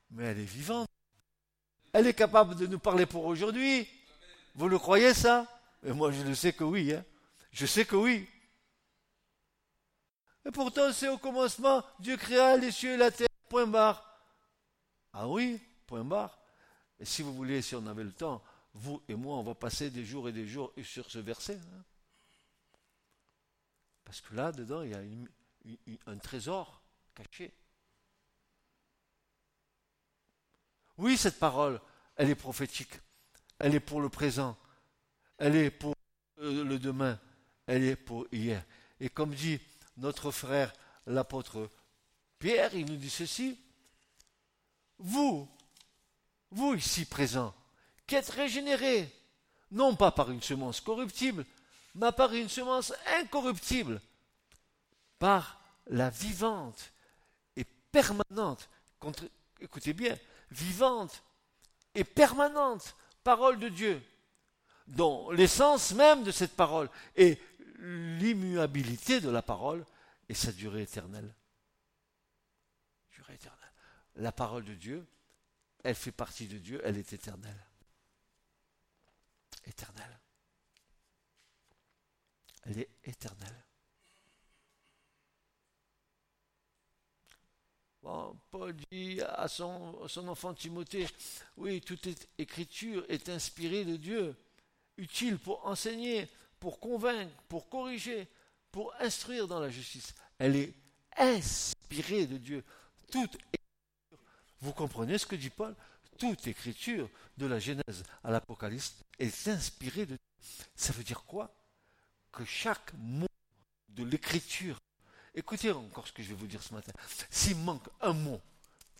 mais 0.09 0.25
elle 0.25 0.39
est 0.39 0.43
vivante. 0.43 0.87
Elle 1.93 2.07
est 2.07 2.13
capable 2.13 2.55
de 2.55 2.67
nous 2.67 2.79
parler 2.79 3.05
pour 3.05 3.25
aujourd'hui. 3.25 3.87
Vous 4.55 4.67
le 4.67 4.77
croyez 4.77 5.13
ça? 5.13 5.47
Et 5.83 5.91
moi 5.93 6.11
je 6.11 6.21
le 6.23 6.35
sais 6.35 6.53
que 6.53 6.65
oui. 6.65 6.93
Hein. 6.93 7.05
Je 7.51 7.65
sais 7.65 7.85
que 7.85 7.95
oui. 7.95 8.27
Et 10.45 10.51
pourtant 10.51 10.91
c'est 10.91 11.07
au 11.07 11.17
commencement, 11.17 11.83
Dieu 11.99 12.17
créa 12.17 12.57
les 12.57 12.71
cieux 12.71 12.93
et 12.93 12.97
la 12.97 13.11
terre, 13.11 13.27
point 13.47 13.67
barre. 13.67 14.05
Ah 15.13 15.29
oui, 15.29 15.61
point 15.87 16.03
barre. 16.03 16.37
Et 16.99 17.05
si 17.05 17.21
vous 17.21 17.33
voulez, 17.33 17.61
si 17.61 17.75
on 17.75 17.87
avait 17.87 18.03
le 18.03 18.11
temps, 18.11 18.43
vous 18.73 19.01
et 19.07 19.15
moi, 19.15 19.37
on 19.37 19.43
va 19.43 19.55
passer 19.55 19.89
des 19.89 20.05
jours 20.05 20.29
et 20.29 20.31
des 20.31 20.47
jours 20.47 20.73
sur 20.83 21.09
ce 21.09 21.19
verset. 21.19 21.55
Hein. 21.55 21.83
Parce 24.11 24.19
que 24.19 24.35
là, 24.35 24.51
dedans, 24.51 24.81
il 24.81 24.91
y 25.87 25.97
a 26.05 26.11
un 26.11 26.17
trésor 26.17 26.83
caché. 27.15 27.53
Oui, 30.97 31.15
cette 31.15 31.39
parole, 31.39 31.79
elle 32.17 32.29
est 32.29 32.35
prophétique. 32.35 32.91
Elle 33.57 33.73
est 33.73 33.79
pour 33.79 34.01
le 34.01 34.09
présent. 34.09 34.57
Elle 35.37 35.55
est 35.55 35.71
pour 35.71 35.95
euh, 36.39 36.65
le 36.65 36.77
demain. 36.77 37.17
Elle 37.67 37.85
est 37.85 37.95
pour 37.95 38.27
hier. 38.33 38.65
Et 38.99 39.07
comme 39.07 39.33
dit 39.33 39.61
notre 39.95 40.29
frère 40.31 40.73
l'apôtre 41.07 41.69
Pierre, 42.37 42.75
il 42.75 42.87
nous 42.87 42.97
dit 42.97 43.09
ceci. 43.09 43.57
Vous, 44.97 45.49
vous 46.49 46.73
ici 46.73 47.05
présents, 47.05 47.55
qui 48.05 48.15
êtes 48.15 48.27
régénérés, 48.27 49.09
non 49.71 49.95
pas 49.95 50.11
par 50.11 50.31
une 50.31 50.41
semence 50.41 50.81
corruptible, 50.81 51.45
par 51.99 52.33
une 52.33 52.49
semence 52.49 52.93
incorruptible, 53.19 54.01
par 55.19 55.59
la 55.87 56.09
vivante 56.09 56.93
et 57.55 57.65
permanente, 57.91 58.69
écoutez 59.59 59.93
bien, 59.93 60.17
vivante 60.51 61.23
et 61.93 62.03
permanente 62.03 62.95
parole 63.23 63.59
de 63.59 63.69
Dieu, 63.69 64.01
dont 64.87 65.31
l'essence 65.31 65.91
même 65.93 66.23
de 66.23 66.31
cette 66.31 66.55
parole 66.55 66.89
est 67.15 67.39
l'immuabilité 67.79 69.21
de 69.21 69.29
la 69.29 69.41
parole 69.41 69.85
et 70.29 70.33
sa 70.33 70.51
durée 70.51 70.83
éternelle. 70.83 71.33
Durée 73.11 73.33
éternelle. 73.33 73.73
La 74.15 74.31
parole 74.31 74.63
de 74.63 74.75
Dieu, 74.75 75.05
elle 75.83 75.95
fait 75.95 76.11
partie 76.11 76.47
de 76.47 76.57
Dieu, 76.57 76.81
elle 76.83 76.97
est 76.97 77.13
éternelle. 77.13 77.65
Éternelle. 79.65 80.20
Elle 82.63 82.79
est 82.79 82.89
éternelle. 83.03 83.65
Paul 88.49 88.75
dit 88.91 89.21
à 89.21 89.47
son, 89.47 90.07
son, 90.07 90.27
enfant 90.27 90.53
Timothée, 90.53 91.07
oui, 91.57 91.81
toute 91.81 92.07
écriture 92.37 93.05
est 93.09 93.29
inspirée 93.29 93.85
de 93.85 93.95
Dieu, 93.95 94.35
utile 94.97 95.37
pour 95.37 95.65
enseigner, 95.65 96.27
pour 96.59 96.79
convaincre, 96.79 97.31
pour 97.47 97.69
corriger, 97.69 98.27
pour 98.71 98.93
instruire 98.99 99.47
dans 99.47 99.59
la 99.59 99.69
justice. 99.69 100.13
Elle 100.39 100.55
est 100.55 100.73
inspirée 101.17 102.25
de 102.25 102.37
Dieu. 102.37 102.63
Toute 103.11 103.35
écriture, 103.35 104.25
vous 104.61 104.73
comprenez 104.73 105.17
ce 105.17 105.25
que 105.25 105.35
dit 105.35 105.49
Paul? 105.49 105.75
Toute 106.17 106.47
écriture, 106.47 107.09
de 107.37 107.45
la 107.45 107.59
Genèse 107.59 108.03
à 108.23 108.31
l'Apocalypse, 108.31 108.95
est 109.19 109.47
inspirée 109.47 110.05
de 110.05 110.15
Dieu. 110.15 110.45
Ça 110.75 110.93
veut 110.93 111.03
dire 111.03 111.23
quoi? 111.23 111.53
Que 112.31 112.45
chaque 112.45 112.93
mot 112.93 113.27
de 113.89 114.03
l'écriture 114.03 114.77
Écoutez 115.33 115.71
encore 115.71 116.07
ce 116.07 116.13
que 116.13 116.23
je 116.23 116.29
vais 116.29 116.35
vous 116.35 116.47
dire 116.47 116.61
ce 116.61 116.73
matin. 116.73 116.91
S'il 117.29 117.57
manque 117.57 117.87
un 118.01 118.13
mot 118.13 118.41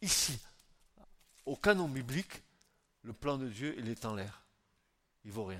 ici, 0.01 0.39
au 1.45 1.55
canon 1.55 1.89
biblique, 1.89 2.41
le 3.03 3.13
plan 3.13 3.37
de 3.37 3.49
Dieu, 3.49 3.75
il 3.77 3.89
est 3.89 4.05
en 4.05 4.15
l'air. 4.15 4.45
Il 5.25 5.31
vaut 5.31 5.45
rien. 5.45 5.59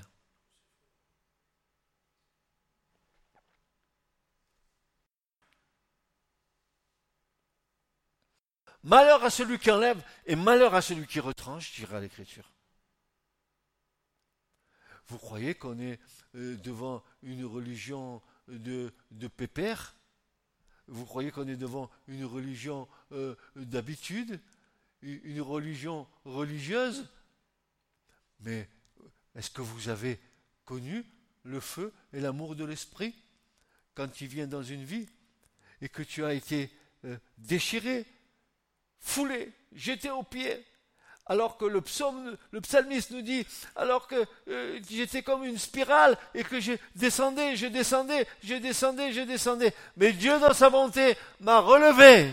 Malheur 8.84 9.22
à 9.22 9.30
celui 9.30 9.58
qui 9.58 9.70
enlève 9.70 10.02
et 10.26 10.34
malheur 10.34 10.74
à 10.74 10.82
celui 10.82 11.06
qui 11.06 11.20
retranche, 11.20 11.72
dira 11.74 12.00
l'Écriture. 12.00 12.50
Vous 15.12 15.18
croyez 15.18 15.54
qu'on 15.54 15.78
est 15.78 16.00
euh, 16.36 16.56
devant 16.56 17.04
une 17.22 17.44
religion 17.44 18.22
de, 18.48 18.90
pépère? 19.36 19.94
Vous 20.88 21.04
croyez 21.04 21.30
qu'on 21.30 21.46
est 21.48 21.56
devant 21.56 21.90
une 22.08 22.24
religion 22.24 22.88
euh, 23.12 23.34
d'habitude, 23.54 24.40
une 25.02 25.42
religion 25.42 26.08
religieuse? 26.24 27.06
Mais 28.40 28.70
est-ce 29.34 29.50
que 29.50 29.60
vous 29.60 29.90
avez 29.90 30.18
connu 30.64 31.04
le 31.42 31.60
feu 31.60 31.92
et 32.14 32.20
l'amour 32.20 32.56
de 32.56 32.64
l'esprit 32.64 33.14
quand 33.92 34.22
il 34.22 34.28
vient 34.28 34.46
dans 34.46 34.62
une 34.62 34.84
vie 34.84 35.10
et 35.82 35.90
que 35.90 36.02
tu 36.02 36.24
as 36.24 36.32
été 36.32 36.70
euh, 37.04 37.18
déchiré, 37.36 38.06
foulé, 38.98 39.52
jeté 39.74 40.08
aux 40.08 40.22
pieds? 40.22 40.64
Alors 41.26 41.56
que 41.56 41.64
le, 41.64 41.80
psaume, 41.80 42.36
le 42.50 42.60
psalmiste 42.60 43.12
nous 43.12 43.22
dit, 43.22 43.46
alors 43.76 44.06
que 44.08 44.26
euh, 44.48 44.80
j'étais 44.90 45.22
comme 45.22 45.44
une 45.44 45.58
spirale 45.58 46.18
et 46.34 46.42
que 46.42 46.60
je 46.60 46.72
descendais, 46.96 47.56
je 47.56 47.66
descendais, 47.66 48.26
je 48.42 48.54
descendais, 48.54 49.12
je 49.12 49.20
descendais. 49.20 49.74
Mais 49.96 50.12
Dieu, 50.12 50.38
dans 50.40 50.52
sa 50.52 50.68
bonté, 50.68 51.16
m'a 51.40 51.60
relevé. 51.60 52.32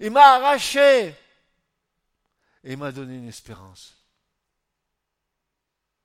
Il 0.00 0.10
m'a 0.10 0.34
arraché. 0.34 1.14
Et 2.64 2.74
m'a 2.74 2.90
donné 2.90 3.16
une 3.16 3.28
espérance. 3.28 3.96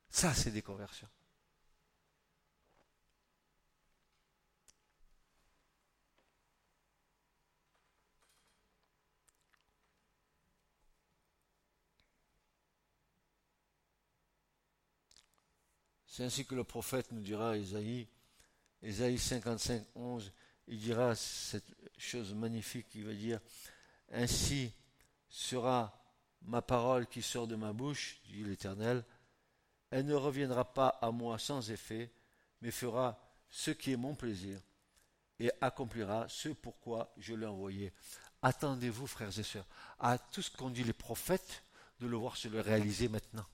Ça, 0.10 0.34
c'est 0.34 0.52
des 0.52 0.62
conversions. 0.62 1.08
Ainsi 16.22 16.46
que 16.46 16.56
le 16.56 16.64
prophète 16.64 17.12
nous 17.12 17.22
dira, 17.22 17.58
Isaïe, 17.58 18.08
Isaïe 18.84 19.18
55, 19.18 19.86
11, 19.96 20.32
il 20.68 20.80
dira 20.80 21.16
cette 21.16 21.76
chose 21.98 22.34
magnifique, 22.34 22.88
il 22.96 23.06
va 23.06 23.14
dire, 23.14 23.40
Ainsi 24.12 24.72
sera 25.30 25.98
ma 26.44 26.62
parole 26.62 27.08
qui 27.08 27.22
sort 27.22 27.48
de 27.48 27.56
ma 27.56 27.74
bouche, 27.74 28.22
dit 28.26 28.44
l'Éternel, 28.44 29.04
elle 29.90 30.06
ne 30.06 30.14
reviendra 30.14 30.74
pas 30.74 31.00
à 31.02 31.12
moi 31.12 31.38
sans 31.38 31.70
effet, 31.72 32.12
mais 32.62 32.72
fera 32.72 33.20
ce 33.50 33.72
qui 33.72 33.92
est 33.92 33.98
mon 33.98 34.16
plaisir, 34.16 34.60
et 35.40 35.52
accomplira 35.60 36.28
ce 36.30 36.50
pourquoi 36.50 37.14
je 37.18 37.34
l'ai 37.34 37.46
envoyé. 37.46 37.92
Attendez-vous, 38.42 39.08
frères 39.08 39.38
et 39.38 39.44
sœurs, 39.44 39.68
à 40.00 40.18
tout 40.18 40.42
ce 40.42 40.52
qu'ont 40.52 40.70
dit 40.70 40.84
les 40.84 40.94
prophètes, 40.94 41.64
de 42.00 42.08
le 42.08 42.18
voir 42.18 42.36
se 42.36 42.48
le 42.48 42.62
réaliser 42.62 43.08
maintenant. 43.10 43.46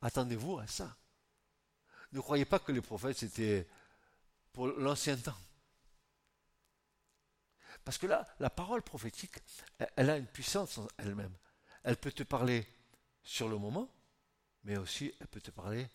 Attendez-vous 0.00 0.58
à 0.58 0.66
ça. 0.66 0.96
Ne 2.12 2.20
croyez 2.20 2.44
pas 2.44 2.58
que 2.58 2.72
les 2.72 2.80
prophètes, 2.80 3.18
c'était 3.18 3.66
pour 4.52 4.66
l'ancien 4.66 5.16
temps. 5.16 5.36
Parce 7.84 7.98
que 7.98 8.06
là, 8.06 8.26
la 8.38 8.50
parole 8.50 8.82
prophétique, 8.82 9.36
elle 9.96 10.10
a 10.10 10.16
une 10.16 10.26
puissance 10.26 10.78
en 10.78 10.88
elle-même. 10.98 11.34
Elle 11.84 11.96
peut 11.96 12.12
te 12.12 12.22
parler 12.22 12.66
sur 13.22 13.48
le 13.48 13.56
moment, 13.56 13.90
mais 14.64 14.76
aussi 14.76 15.14
elle 15.20 15.28
peut 15.28 15.40
te 15.40 15.50
parler 15.50 15.88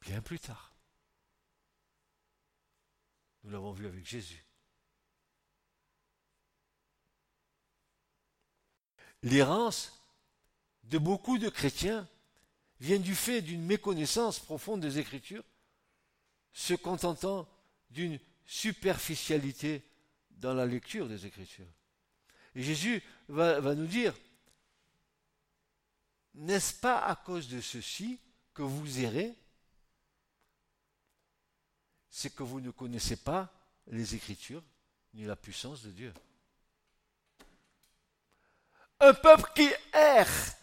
bien 0.00 0.20
plus 0.20 0.38
tard. 0.38 0.74
Nous 3.42 3.50
l'avons 3.50 3.72
vu 3.72 3.86
avec 3.86 4.06
Jésus. 4.06 4.44
L'errance 9.22 10.00
de 10.84 10.98
beaucoup 10.98 11.38
de 11.38 11.48
chrétiens 11.48 12.08
vient 12.80 12.98
du 12.98 13.14
fait 13.14 13.42
d'une 13.42 13.64
méconnaissance 13.64 14.38
profonde 14.38 14.80
des 14.80 14.98
Écritures, 14.98 15.44
se 16.52 16.74
contentant 16.74 17.48
d'une 17.90 18.18
superficialité 18.44 19.82
dans 20.30 20.54
la 20.54 20.66
lecture 20.66 21.08
des 21.08 21.26
Écritures. 21.26 21.72
Jésus 22.54 23.02
va, 23.28 23.60
nous 23.74 23.86
dire, 23.86 24.14
n'est-ce 26.34 26.74
pas 26.74 27.04
à 27.04 27.14
cause 27.16 27.48
de 27.48 27.60
ceci 27.60 28.18
que 28.54 28.62
vous 28.62 29.00
errez? 29.00 29.34
C'est 32.08 32.34
que 32.34 32.42
vous 32.42 32.60
ne 32.60 32.70
connaissez 32.70 33.16
pas 33.16 33.52
les 33.86 34.14
Écritures 34.14 34.64
ni 35.14 35.24
la 35.24 35.36
puissance 35.36 35.82
de 35.82 35.90
Dieu. 35.90 36.12
Un 38.98 39.14
peuple 39.14 39.50
qui 39.54 39.68
erre 39.92 40.56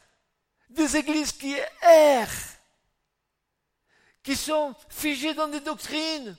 des 0.70 0.98
églises 0.98 1.32
qui 1.32 1.56
errent, 1.82 2.57
qui 4.28 4.36
sont 4.36 4.76
figés 4.90 5.34
dans 5.34 5.48
des 5.48 5.62
doctrines. 5.62 6.36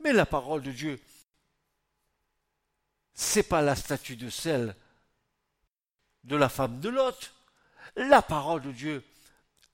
Mais 0.00 0.14
la 0.14 0.24
parole 0.24 0.62
de 0.62 0.72
Dieu, 0.72 0.98
c'est 3.12 3.42
pas 3.42 3.60
la 3.60 3.76
statue 3.76 4.16
de 4.16 4.30
sel 4.30 4.74
de 6.22 6.36
la 6.36 6.48
femme 6.48 6.80
de 6.80 6.88
Lot. 6.88 7.34
La 7.96 8.22
parole 8.22 8.62
de 8.62 8.72
Dieu, 8.72 9.04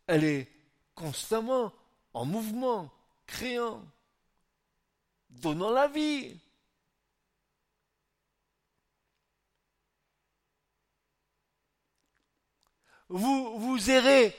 elle 0.09 0.25
est 0.25 0.51
constamment 0.97 1.73
en 2.13 2.25
mouvement, 2.25 2.93
créant, 3.25 3.87
donnant 5.29 5.71
la 5.71 5.87
vie. 5.87 6.41
Vous, 13.13 13.59
vous 13.59 13.91
errez, 13.91 14.37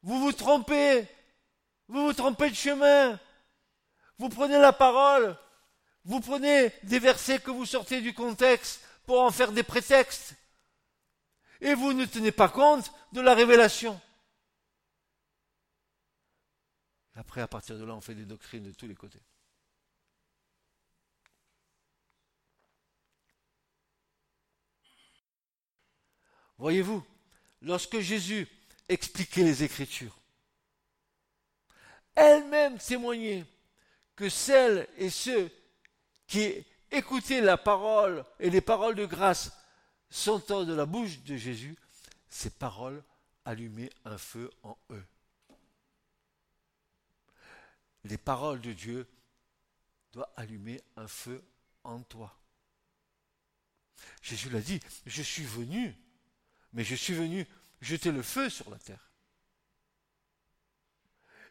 vous 0.00 0.18
vous 0.20 0.32
trompez, 0.32 1.06
vous 1.86 2.06
vous 2.06 2.14
trompez 2.14 2.48
de 2.48 2.54
chemin, 2.54 3.20
vous 4.16 4.30
prenez 4.30 4.58
la 4.58 4.72
parole, 4.72 5.36
vous 6.04 6.20
prenez 6.20 6.72
des 6.82 6.98
versets 6.98 7.40
que 7.40 7.50
vous 7.50 7.66
sortez 7.66 8.00
du 8.00 8.14
contexte 8.14 8.80
pour 9.04 9.20
en 9.20 9.30
faire 9.30 9.52
des 9.52 9.62
prétextes, 9.62 10.34
et 11.60 11.74
vous 11.74 11.92
ne 11.92 12.06
tenez 12.06 12.32
pas 12.32 12.48
compte 12.48 12.90
de 13.12 13.20
la 13.20 13.34
révélation. 13.34 14.00
Après, 17.16 17.42
à 17.42 17.48
partir 17.48 17.76
de 17.76 17.84
là, 17.84 17.94
on 17.94 18.00
fait 18.00 18.14
des 18.14 18.24
doctrines 18.24 18.64
de 18.64 18.72
tous 18.72 18.86
les 18.86 18.94
côtés. 18.94 19.20
Voyez-vous, 26.56 27.04
lorsque 27.62 28.00
Jésus 28.00 28.48
expliquait 28.88 29.44
les 29.44 29.62
Écritures, 29.62 30.16
elle-même 32.14 32.78
témoignait 32.78 33.44
que 34.16 34.28
celles 34.28 34.88
et 34.98 35.10
ceux 35.10 35.50
qui 36.26 36.64
écoutaient 36.90 37.40
la 37.40 37.56
parole 37.56 38.24
et 38.38 38.50
les 38.50 38.60
paroles 38.60 38.94
de 38.94 39.06
grâce 39.06 39.52
sortant 40.10 40.64
de 40.64 40.74
la 40.74 40.86
bouche 40.86 41.20
de 41.20 41.36
Jésus, 41.36 41.76
ces 42.28 42.50
paroles 42.50 43.02
allumaient 43.44 43.90
un 44.04 44.18
feu 44.18 44.50
en 44.62 44.76
eux. 44.90 45.04
Les 48.04 48.18
paroles 48.18 48.60
de 48.60 48.72
Dieu 48.72 49.08
doivent 50.12 50.30
allumer 50.36 50.80
un 50.96 51.06
feu 51.06 51.42
en 51.84 52.00
toi. 52.02 52.36
Jésus 54.22 54.50
l'a 54.50 54.60
dit, 54.60 54.80
je 55.06 55.22
suis 55.22 55.44
venu 55.44 55.96
mais 56.72 56.84
je 56.84 56.94
suis 56.94 57.14
venu 57.14 57.46
jeter 57.80 58.12
le 58.12 58.22
feu 58.22 58.48
sur 58.48 58.70
la 58.70 58.78
terre. 58.78 59.10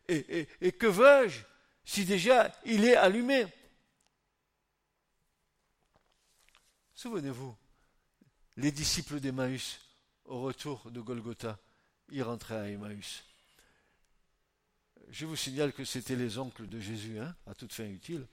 Et, 0.07 0.71
que 0.71 0.87
veux-je 0.87 1.43
si 1.85 2.03
déjà 2.03 2.51
il 2.65 2.83
est 2.83 2.95
allumé? 2.95 3.45
Souvenez-vous, 6.95 7.55
les 8.57 8.71
disciples 8.71 9.19
d'Emmaüs, 9.19 9.79
au 10.25 10.41
retour 10.41 10.89
de 10.89 10.99
Golgotha, 10.99 11.59
ils 12.09 12.23
rentraient 12.23 12.57
à 12.57 12.69
Emmaüs. 12.69 13.23
Je 15.09 15.25
vous 15.25 15.35
signale 15.35 15.73
que 15.73 15.85
c'était 15.85 16.15
les 16.15 16.37
oncles 16.37 16.67
de 16.67 16.79
Jésus, 16.79 17.19
hein, 17.19 17.35
à 17.45 17.53
toute 17.53 17.73
fin 17.73 17.85
utile. 17.85 18.27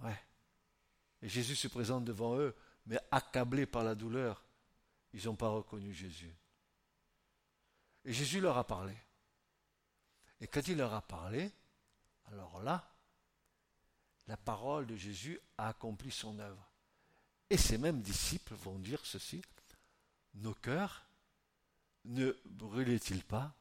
Ouais. 0.00 0.18
Et 1.22 1.28
Jésus 1.28 1.56
se 1.56 1.68
présente 1.68 2.04
devant 2.04 2.36
eux, 2.38 2.54
mais 2.86 2.98
accablé 3.10 3.66
par 3.66 3.84
la 3.84 3.94
douleur 3.94 4.44
ils 5.12 5.24
n'ont 5.26 5.36
pas 5.36 5.48
reconnu 5.48 5.92
Jésus. 5.92 6.34
Et 8.04 8.12
Jésus 8.12 8.40
leur 8.40 8.56
a 8.56 8.66
parlé. 8.66 8.96
Et 10.40 10.46
quand 10.46 10.66
il 10.68 10.78
leur 10.78 10.94
a 10.94 11.02
parlé, 11.02 11.50
alors 12.26 12.62
là, 12.62 12.90
la 14.26 14.36
parole 14.36 14.86
de 14.86 14.96
Jésus 14.96 15.38
a 15.58 15.68
accompli 15.68 16.10
son 16.10 16.38
œuvre. 16.38 16.70
Et 17.50 17.56
ces 17.56 17.78
mêmes 17.78 18.00
disciples 18.00 18.54
vont 18.54 18.78
dire 18.78 19.04
ceci, 19.04 19.42
nos 20.34 20.54
cœurs 20.54 21.04
ne 22.04 22.32
brûlaient-ils 22.46 23.24
pas 23.24 23.54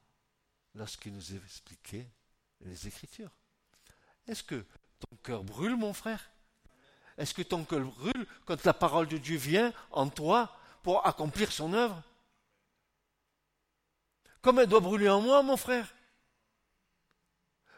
lorsqu'il 0.75 1.13
nous 1.13 1.35
expliquait 1.35 2.07
les 2.61 2.87
Écritures? 2.87 3.31
Est-ce 4.27 4.43
que 4.43 4.65
ton 4.99 5.15
cœur 5.23 5.43
brûle, 5.43 5.75
mon 5.75 5.93
frère? 5.93 6.29
Est-ce 7.17 7.33
que 7.33 7.41
ton 7.41 7.65
cœur 7.65 7.81
brûle 7.81 8.27
quand 8.45 8.63
la 8.63 8.73
parole 8.73 9.07
de 9.07 9.17
Dieu 9.17 9.37
vient 9.37 9.73
en 9.91 10.07
toi 10.07 10.55
pour 10.83 11.05
accomplir 11.05 11.51
son 11.51 11.73
œuvre. 11.73 12.01
Comme 14.41 14.59
elle 14.59 14.67
doit 14.67 14.79
brûler 14.79 15.09
en 15.09 15.21
moi, 15.21 15.43
mon 15.43 15.57
frère. 15.57 15.93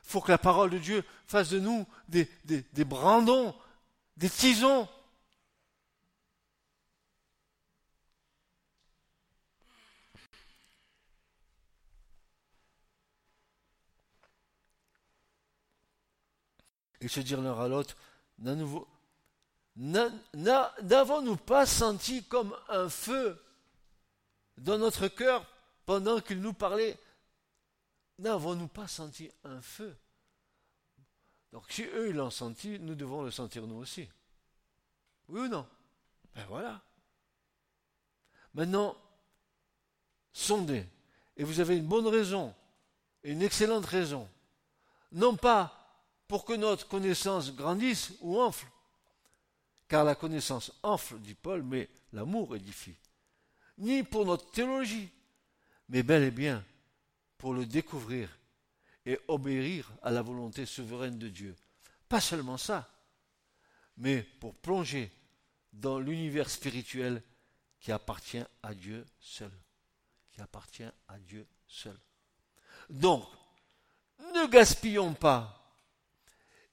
Il 0.04 0.10
faut 0.10 0.22
que 0.22 0.32
la 0.32 0.38
parole 0.38 0.70
de 0.70 0.78
Dieu 0.78 1.04
fasse 1.26 1.50
de 1.50 1.60
nous 1.60 1.88
des, 2.08 2.28
brandons, 2.86 3.56
des 4.18 4.30
tisons. 4.30 4.88
Et 17.00 17.08
se 17.08 17.20
dire 17.20 17.42
l'un 17.42 17.60
à 17.60 17.68
l'autre, 17.68 17.96
nouveau, 18.38 18.88
N'avons-nous 19.76 21.38
pas 21.38 21.66
senti 21.66 22.24
comme 22.26 22.56
un 22.70 22.90
feu 22.90 23.42
dans 24.58 24.78
notre 24.78 25.08
cœur 25.08 25.46
pendant 25.86 26.20
qu'il 26.20 26.42
nous 26.42 26.54
parlait? 26.54 27.00
N'avons-nous 28.20 28.68
pas 28.68 28.88
senti 28.88 29.32
un 29.44 29.62
feu? 29.62 29.96
Donc 31.52 31.66
si 31.70 31.84
eux 31.84 32.12
l'ont 32.12 32.30
senti, 32.30 32.80
nous 32.80 32.96
devons 32.96 33.24
le 33.24 33.32
sentir 33.32 33.66
nous 33.66 33.78
aussi. 33.78 34.08
Oui 35.28 35.42
ou 35.42 35.48
non? 35.48 35.68
Ben 36.36 36.46
voilà. 36.48 36.82
Maintenant, 38.54 38.96
sondez. 40.34 40.86
Et 41.38 41.44
vous 41.44 41.60
avez 41.60 41.78
une 41.78 41.88
bonne 41.88 42.08
raison, 42.08 42.54
une 43.24 43.42
excellente 43.42 43.86
raison. 43.86 44.30
Non 45.12 45.36
pas 45.36 45.78
pour 46.28 46.46
que 46.46 46.54
notre 46.54 46.88
connaissance 46.88 47.54
grandisse 47.54 48.14
ou 48.22 48.40
enfle, 48.42 48.68
car 49.92 50.06
la 50.06 50.16
connaissance 50.16 50.72
enfle, 50.84 51.20
dit 51.20 51.34
Paul, 51.34 51.64
mais 51.64 51.90
l'amour 52.14 52.56
édifie. 52.56 52.96
Ni 53.78 54.04
pour 54.04 54.26
notre 54.26 54.50
théologie, 54.50 55.10
mais 55.90 56.02
bel 56.02 56.24
et 56.24 56.32
bien 56.32 56.64
pour 57.38 57.54
le 57.54 57.66
découvrir 57.66 58.30
et 59.06 59.20
obéir 59.28 59.92
à 60.02 60.12
la 60.12 60.22
volonté 60.22 60.66
souveraine 60.66 61.20
de 61.20 61.28
Dieu. 61.28 61.58
Pas 62.08 62.22
seulement 62.22 62.56
ça, 62.56 62.90
mais 63.98 64.24
pour 64.40 64.56
plonger 64.56 65.12
dans 65.74 66.00
l'univers 66.00 66.50
spirituel 66.50 67.22
qui 67.82 67.92
appartient 67.92 68.46
à 68.64 68.74
Dieu 68.74 69.06
seul. 69.20 69.52
Qui 70.32 70.40
appartient 70.40 70.90
à 71.10 71.20
Dieu 71.20 71.46
seul. 71.68 72.00
Donc, 72.90 73.26
ne 74.34 74.48
gaspillons 74.48 75.16
pas 75.16 75.76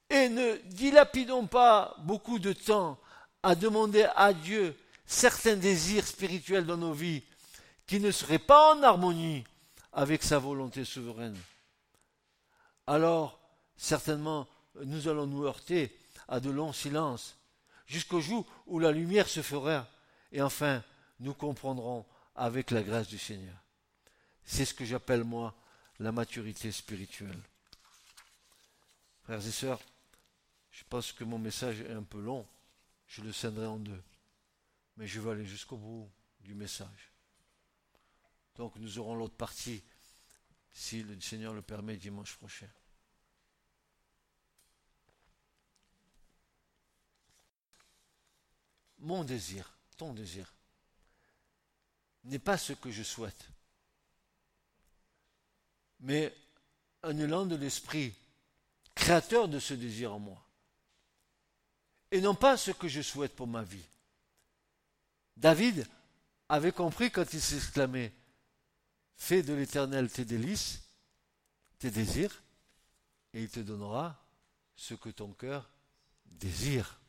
et 0.09 0.29
ne 0.29 0.55
dilapidons 0.67 1.47
pas 1.47 1.97
beaucoup 1.99 2.39
de 2.39 2.53
temps 2.53 2.97
à 3.43 3.55
demander 3.55 4.07
à 4.15 4.33
Dieu 4.33 4.75
certains 5.05 5.55
désirs 5.55 6.05
spirituels 6.05 6.65
dans 6.65 6.77
nos 6.77 6.93
vies 6.93 7.23
qui 7.87 7.99
ne 7.99 8.11
seraient 8.11 8.39
pas 8.39 8.75
en 8.75 8.83
harmonie 8.83 9.43
avec 9.93 10.23
sa 10.23 10.37
volonté 10.37 10.85
souveraine, 10.85 11.37
alors 12.85 13.39
certainement 13.75 14.47
nous 14.83 15.07
allons 15.07 15.25
nous 15.25 15.45
heurter 15.45 15.95
à 16.27 16.39
de 16.39 16.51
longs 16.51 16.73
silences, 16.73 17.35
jusqu'au 17.87 18.21
jour 18.21 18.45
où 18.67 18.79
la 18.79 18.91
lumière 18.91 19.27
se 19.27 19.41
fera, 19.41 19.87
et 20.31 20.41
enfin 20.41 20.83
nous 21.19 21.33
comprendrons 21.33 22.05
avec 22.35 22.71
la 22.71 22.83
grâce 22.83 23.07
du 23.07 23.17
Seigneur. 23.17 23.55
C'est 24.45 24.65
ce 24.65 24.73
que 24.73 24.85
j'appelle 24.85 25.23
moi 25.23 25.55
la 25.99 26.11
maturité 26.11 26.71
spirituelle. 26.71 27.39
Frères 29.23 29.45
et 29.45 29.51
sœurs, 29.51 29.81
je 30.71 30.83
pense 30.89 31.11
que 31.11 31.23
mon 31.23 31.39
message 31.39 31.81
est 31.81 31.91
un 31.91 32.03
peu 32.03 32.19
long 32.19 32.47
je 33.09 33.21
le 33.21 33.33
scindrai 33.33 33.65
en 33.65 33.79
deux. 33.79 34.01
Mais 34.95 35.07
je 35.07 35.19
veux 35.19 35.31
aller 35.31 35.45
jusqu'au 35.45 35.77
bout 35.77 36.09
du 36.41 36.53
message. 36.53 37.11
Donc 38.55 38.75
nous 38.77 38.99
aurons 38.99 39.15
l'autre 39.15 39.35
partie, 39.35 39.83
si 40.71 41.03
le 41.03 41.19
Seigneur 41.19 41.53
le 41.53 41.61
permet, 41.61 41.97
dimanche 41.97 42.35
prochain. 42.35 42.69
Mon 48.99 49.23
désir, 49.23 49.77
ton 49.97 50.13
désir, 50.13 50.53
n'est 52.25 52.37
pas 52.37 52.57
ce 52.57 52.73
que 52.73 52.91
je 52.91 53.01
souhaite, 53.01 53.49
mais 56.01 56.35
un 57.01 57.17
élan 57.17 57.45
de 57.45 57.55
l'esprit, 57.55 58.13
créateur 58.93 59.47
de 59.47 59.57
ce 59.57 59.73
désir 59.73 60.13
en 60.13 60.19
moi 60.19 60.48
et 62.11 62.21
non 62.21 62.35
pas 62.35 62.57
ce 62.57 62.71
que 62.71 62.87
je 62.87 63.01
souhaite 63.01 63.35
pour 63.35 63.47
ma 63.47 63.63
vie. 63.63 63.85
David 65.37 65.87
avait 66.47 66.71
compris 66.71 67.11
quand 67.11 67.33
il 67.33 67.41
s'exclamait 67.41 68.13
Fais 69.15 69.43
de 69.43 69.53
l'éternel 69.53 70.09
tes 70.09 70.23
délices, 70.23 70.81
tes 71.77 71.91
désirs, 71.91 72.41
et 73.33 73.43
il 73.43 73.49
te 73.49 73.59
donnera 73.59 74.17
ce 74.77 74.93
que 74.93 75.09
ton 75.09 75.33
cœur 75.33 75.69
désire. 76.25 76.99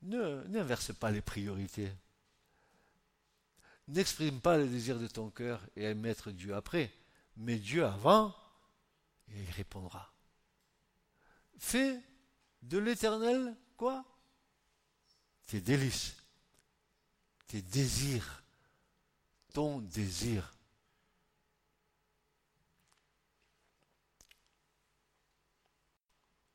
Ne, 0.00 0.42
n'inverse 0.48 0.94
pas 0.94 1.10
les 1.10 1.20
priorités. 1.20 1.92
N'exprime 3.88 4.40
pas 4.40 4.56
le 4.56 4.66
désir 4.66 4.98
de 4.98 5.06
ton 5.06 5.28
cœur 5.28 5.60
et 5.76 5.92
mettre 5.92 6.30
Dieu 6.30 6.54
après, 6.54 6.90
mais 7.36 7.58
Dieu 7.58 7.84
avant, 7.84 8.34
et 9.28 9.42
il 9.42 9.50
répondra. 9.50 10.10
Fais 11.58 12.00
de 12.62 12.78
l'éternel 12.78 13.56
quoi? 13.76 14.04
Tes 15.46 15.60
délices, 15.60 16.16
tes 17.46 17.60
désirs, 17.62 18.42
ton 19.52 19.80
désir. 19.80 20.54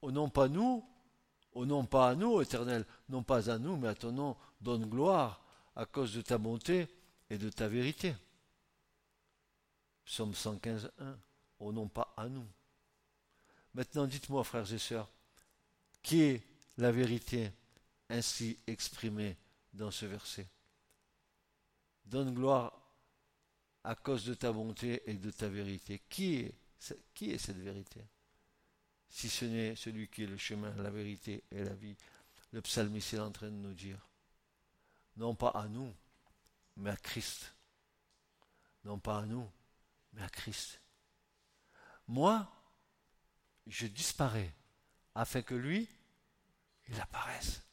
Au 0.01 0.11
nom 0.11 0.29
pas 0.29 0.47
nous, 0.47 0.87
au 1.51 1.65
nom 1.65 1.85
pas 1.85 2.09
à 2.09 2.15
nous, 2.15 2.41
éternel, 2.41 2.85
non 3.09 3.23
pas 3.23 3.51
à 3.51 3.57
nous, 3.57 3.77
mais 3.77 3.89
à 3.89 3.95
ton 3.95 4.11
nom, 4.11 4.37
donne 4.61 4.85
gloire 4.85 5.43
à 5.75 5.85
cause 5.85 6.13
de 6.13 6.21
ta 6.21 6.37
bonté 6.37 6.87
et 7.29 7.37
de 7.37 7.49
ta 7.49 7.67
vérité. 7.67 8.15
Psaume 10.05 10.33
115, 10.33 10.91
1. 10.99 11.19
Au 11.59 11.73
nom 11.73 11.87
pas 11.87 12.13
à 12.15 12.29
nous. 12.29 12.47
Maintenant, 13.73 14.07
dites-moi, 14.07 14.43
frères 14.43 14.71
et 14.71 14.77
sœurs, 14.77 15.09
qui 16.01 16.21
est 16.21 16.43
la 16.77 16.91
vérité 16.91 17.51
ainsi 18.09 18.59
exprimée 18.67 19.37
dans 19.73 19.91
ce 19.91 20.05
verset 20.05 20.47
Donne 22.05 22.33
gloire 22.33 22.87
à 23.83 23.95
cause 23.95 24.25
de 24.25 24.33
ta 24.33 24.51
bonté 24.51 25.09
et 25.09 25.13
de 25.13 25.29
ta 25.29 25.49
vérité. 25.49 26.01
Qui 26.09 26.35
est, 26.35 26.55
qui 27.13 27.31
est 27.31 27.37
cette 27.37 27.57
vérité? 27.57 28.01
Si 29.09 29.29
ce 29.29 29.45
n'est 29.45 29.75
celui 29.75 30.07
qui 30.07 30.23
est 30.23 30.27
le 30.27 30.37
chemin, 30.37 30.73
la 30.75 30.89
vérité 30.89 31.43
et 31.51 31.63
la 31.63 31.73
vie. 31.73 31.95
Le 32.51 32.61
psalmiste 32.61 33.13
est 33.13 33.19
en 33.19 33.31
train 33.31 33.47
de 33.47 33.55
nous 33.55 33.73
dire, 33.73 34.09
non 35.17 35.35
pas 35.35 35.49
à 35.49 35.67
nous, 35.67 35.93
mais 36.77 36.91
à 36.91 36.97
Christ. 36.97 37.53
Non 38.85 38.99
pas 38.99 39.19
à 39.19 39.25
nous, 39.25 39.49
mais 40.13 40.21
à 40.21 40.29
Christ. 40.29 40.81
Moi, 42.07 42.49
je 43.65 43.87
disparais 43.87 44.53
afin 45.17 45.41
que 45.41 45.55
lui, 45.55 45.89
il 46.89 47.01
apparaisse. 47.01 47.63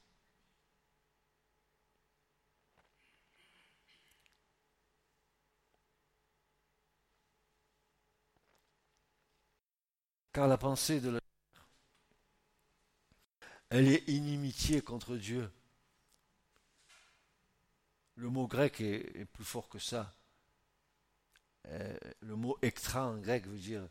Car 10.33 10.49
la 10.49 10.57
pensée 10.57 11.01
de 11.01 11.11
la 11.11 11.21
elle 13.71 13.89
est 13.89 14.09
inimitié 14.09 14.83
contre 14.83 15.17
Dieu. 15.17 15.51
Le 18.15 18.31
mot 18.31 18.47
grec 18.47 18.81
est, 18.81 19.25
plus 19.27 19.45
fort 19.45 19.69
que 19.69 19.79
ça. 19.79 20.17
Euh, 21.67 21.99
le 22.21 22.37
mot 22.37 22.57
extra 22.63 23.09
en 23.09 23.19
grec 23.19 23.47
veut 23.47 23.59
dire 23.59 23.89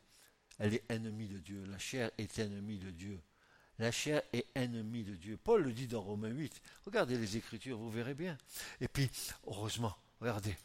elle 0.58 0.74
est 0.74 0.90
ennemie 0.90 1.28
de 1.28 1.40
Dieu. 1.40 1.66
La 1.66 1.78
chair 1.78 2.12
est 2.18 2.40
ennemie 2.40 2.80
de 2.80 2.92
Dieu. 2.92 3.22
La 3.80 3.92
chair 3.92 4.22
est 4.34 4.46
ennemie 4.56 5.04
de 5.04 5.16
Dieu. 5.16 5.38
Paul 5.38 5.64
le 5.64 5.74
dit 5.74 5.88
dans 5.88 6.02
Romains 6.02 6.30
8. 6.30 6.62
Regardez 6.86 7.18
les 7.18 7.38
Écritures, 7.38 7.78
vous 7.78 7.90
verrez 7.90 8.14
bien. 8.14 8.38
Et 8.80 8.88
puis, 8.88 9.10
heureusement, 9.48 9.98
regardez, 10.20 10.56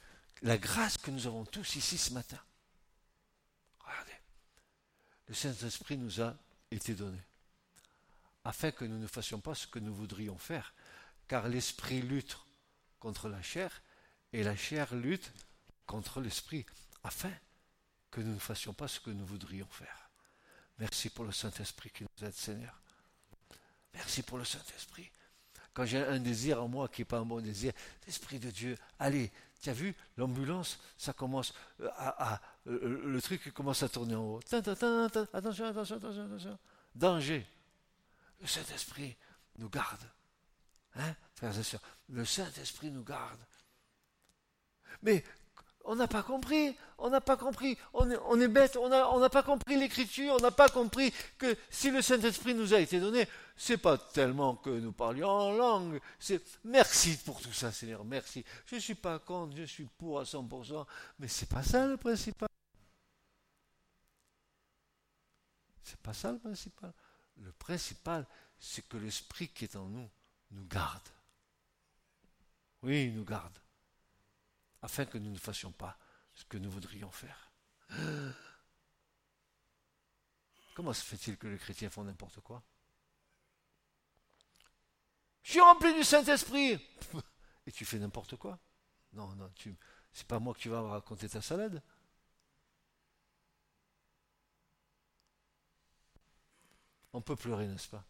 la 0.43 0.59
grâce 0.59 0.99
que 0.99 1.11
nous 1.11 1.27
avons 1.27 1.45
tous 1.45 1.77
ici 1.77 1.97
ce 1.97 2.13
matin. 2.13 2.39
Regardez, 3.81 4.13
le 5.27 5.35
Saint-Esprit 5.35 5.97
nous 5.97 6.21
a 6.21 6.37
été 6.71 6.95
donné, 6.95 7.19
afin 8.45 8.71
que 8.71 8.85
nous 8.85 8.99
ne 8.99 9.07
fassions 9.07 9.41
pas 9.41 9.55
ce 9.55 9.67
que 9.67 9.79
nous 9.79 9.95
voudrions 9.95 10.37
faire, 10.37 10.75
car 11.27 11.49
l'Esprit 11.49 12.03
lutte 12.03 12.39
contre 13.01 13.29
la 13.29 13.43
chair, 13.43 13.83
et 14.35 14.43
la 14.43 14.55
chair 14.55 14.95
lutte 14.95 15.33
contre 15.87 16.21
l'Esprit, 16.21 16.67
afin 17.03 17.33
que 18.11 18.21
nous 18.21 18.35
ne 18.35 18.39
fassions 18.39 18.75
pas 18.75 18.89
ce 18.89 19.01
que 19.01 19.11
nous 19.11 19.25
voudrions 19.25 19.69
faire. 19.71 20.11
Merci 20.79 21.09
pour 21.09 21.25
le 21.25 21.33
Saint-Esprit 21.33 21.91
qui 21.91 22.05
nous 22.05 22.27
aide, 22.27 22.35
Seigneur. 22.35 22.81
Merci 23.99 24.23
pour 24.23 24.39
le 24.39 24.45
Saint-Esprit. 24.45 25.11
Quand 25.75 25.85
j'ai 25.85 25.99
un 25.99 26.21
désir 26.21 26.63
en 26.63 26.69
moi 26.69 26.89
qui 26.89 27.01
n'est 27.01 27.05
pas 27.05 27.19
un 27.19 27.25
bon 27.25 27.41
désir, 27.41 27.73
l'Esprit 28.07 28.39
de 28.39 28.49
Dieu, 28.49 28.77
allez, 29.01 29.33
tu 29.61 29.71
as 29.71 29.73
vu, 29.73 29.93
l'ambulance, 30.17 30.79
ça 30.97 31.13
commence 31.13 31.53
euh, 31.81 31.89
à, 31.97 32.41
euh, 32.69 33.03
le 33.05 33.21
truc 33.21 33.53
commence 33.53 33.83
à 33.83 33.89
tourner 33.89 34.15
en 34.15 34.23
haut. 34.23 34.41
attention, 34.53 35.05
attention, 35.33 35.67
attention, 35.67 35.97
attention. 35.97 36.59
Danger. 36.95 37.45
Le 38.41 38.47
Saint-Esprit 38.47 39.17
nous 39.59 39.69
garde. 39.69 40.09
Hein, 40.95 41.15
frères 41.35 41.59
et 41.59 41.63
sœurs, 41.65 41.83
le 42.09 42.25
Saint-Esprit 42.25 42.93
nous 42.93 43.03
garde. 43.03 43.41
Mais 45.03 45.25
on 45.89 45.97
n'a 45.97 46.07
pas 46.07 46.23
compris, 46.23 46.77
on 46.99 47.09
n'a 47.09 47.23
pas 47.23 47.39
compris, 47.39 47.79
on 47.95 48.41
est, 48.41 48.49
bête, 48.49 48.77
on 48.77 48.91
n'a 48.91 49.31
pas 49.31 49.43
compris 49.43 49.79
l'écriture, 49.79 50.35
on 50.35 50.43
n'a 50.43 50.51
pas 50.51 50.69
compris 50.69 51.15
que 51.39 51.57
si 51.71 51.91
le 51.91 52.03
Saint-Esprit 52.03 52.55
nous 52.55 52.75
a 52.75 52.79
été 52.79 53.01
donné, 53.01 53.27
c'est 53.57 53.79
pas 53.79 53.97
tellement 53.97 54.57
que 54.57 54.69
nous 54.69 54.93
parlions 54.93 55.31
en 55.31 55.53
langue, 55.53 55.99
c'est 56.19 56.43
merci 56.63 57.17
pour 57.17 57.41
tout 57.41 57.55
ça, 57.55 57.73
Seigneur, 57.73 58.05
merci. 58.05 58.45
Je 58.67 58.75
ne 58.75 58.81
suis 58.81 58.97
pas 58.97 59.19
contre, 59.19 59.57
je 59.57 59.63
suis 59.63 59.87
pour 59.87 60.21
à 60.21 60.25
100%, 60.25 60.85
mais 61.21 61.29
c'est 61.29 61.49
pas 61.49 61.63
ça 61.63 61.87
le 61.87 61.97
principal. 61.97 62.51
C'est 65.83 66.01
pas 66.01 66.13
ça 66.13 66.33
le 66.33 66.39
principal. 66.39 66.93
Le 67.39 67.53
principal, 67.53 68.27
c'est 68.59 68.87
que 68.87 68.99
l'Esprit 68.99 69.49
qui 69.49 69.65
est 69.65 69.77
en 69.77 69.87
nous 69.87 70.11
nous 70.51 70.67
garde. 70.67 71.09
Oui, 72.83 73.05
il 73.05 73.15
nous 73.15 73.25
garde 73.25 73.59
afin 74.83 75.05
que 75.05 75.19
nous 75.19 75.31
ne 75.31 75.39
fassions 75.39 75.73
pas 75.73 75.99
ce 76.35 76.45
que 76.45 76.59
nous 76.59 76.71
voudrions 76.71 77.11
faire. 77.11 77.53
Comment 80.75 80.93
se 80.93 81.05
fait-il 81.05 81.37
que 81.37 81.49
les 81.49 81.59
chrétiens 81.59 81.91
font 81.91 82.05
n'importe 82.05 82.41
quoi? 82.41 82.63
Je 85.43 85.53
suis 85.53 85.61
rempli 85.61 85.95
du 85.95 86.05
Saint-Esprit 86.05 86.79
Et 87.67 87.73
tu 87.73 87.85
fais 87.85 87.99
n'importe 87.99 88.37
quoi? 88.37 88.59
Non, 89.13 89.35
non, 89.35 89.51
c'est 90.13 90.27
pas 90.27 90.39
moi 90.39 90.55
tu 90.57 90.69
vas 90.69 90.83
raconter 90.83 91.29
ta 91.29 91.43
salade. 91.43 91.83
On 97.13 97.21
peut 97.21 97.37
pleurer, 97.37 97.67
n'est-ce 97.67 97.89
pas? 97.89 98.05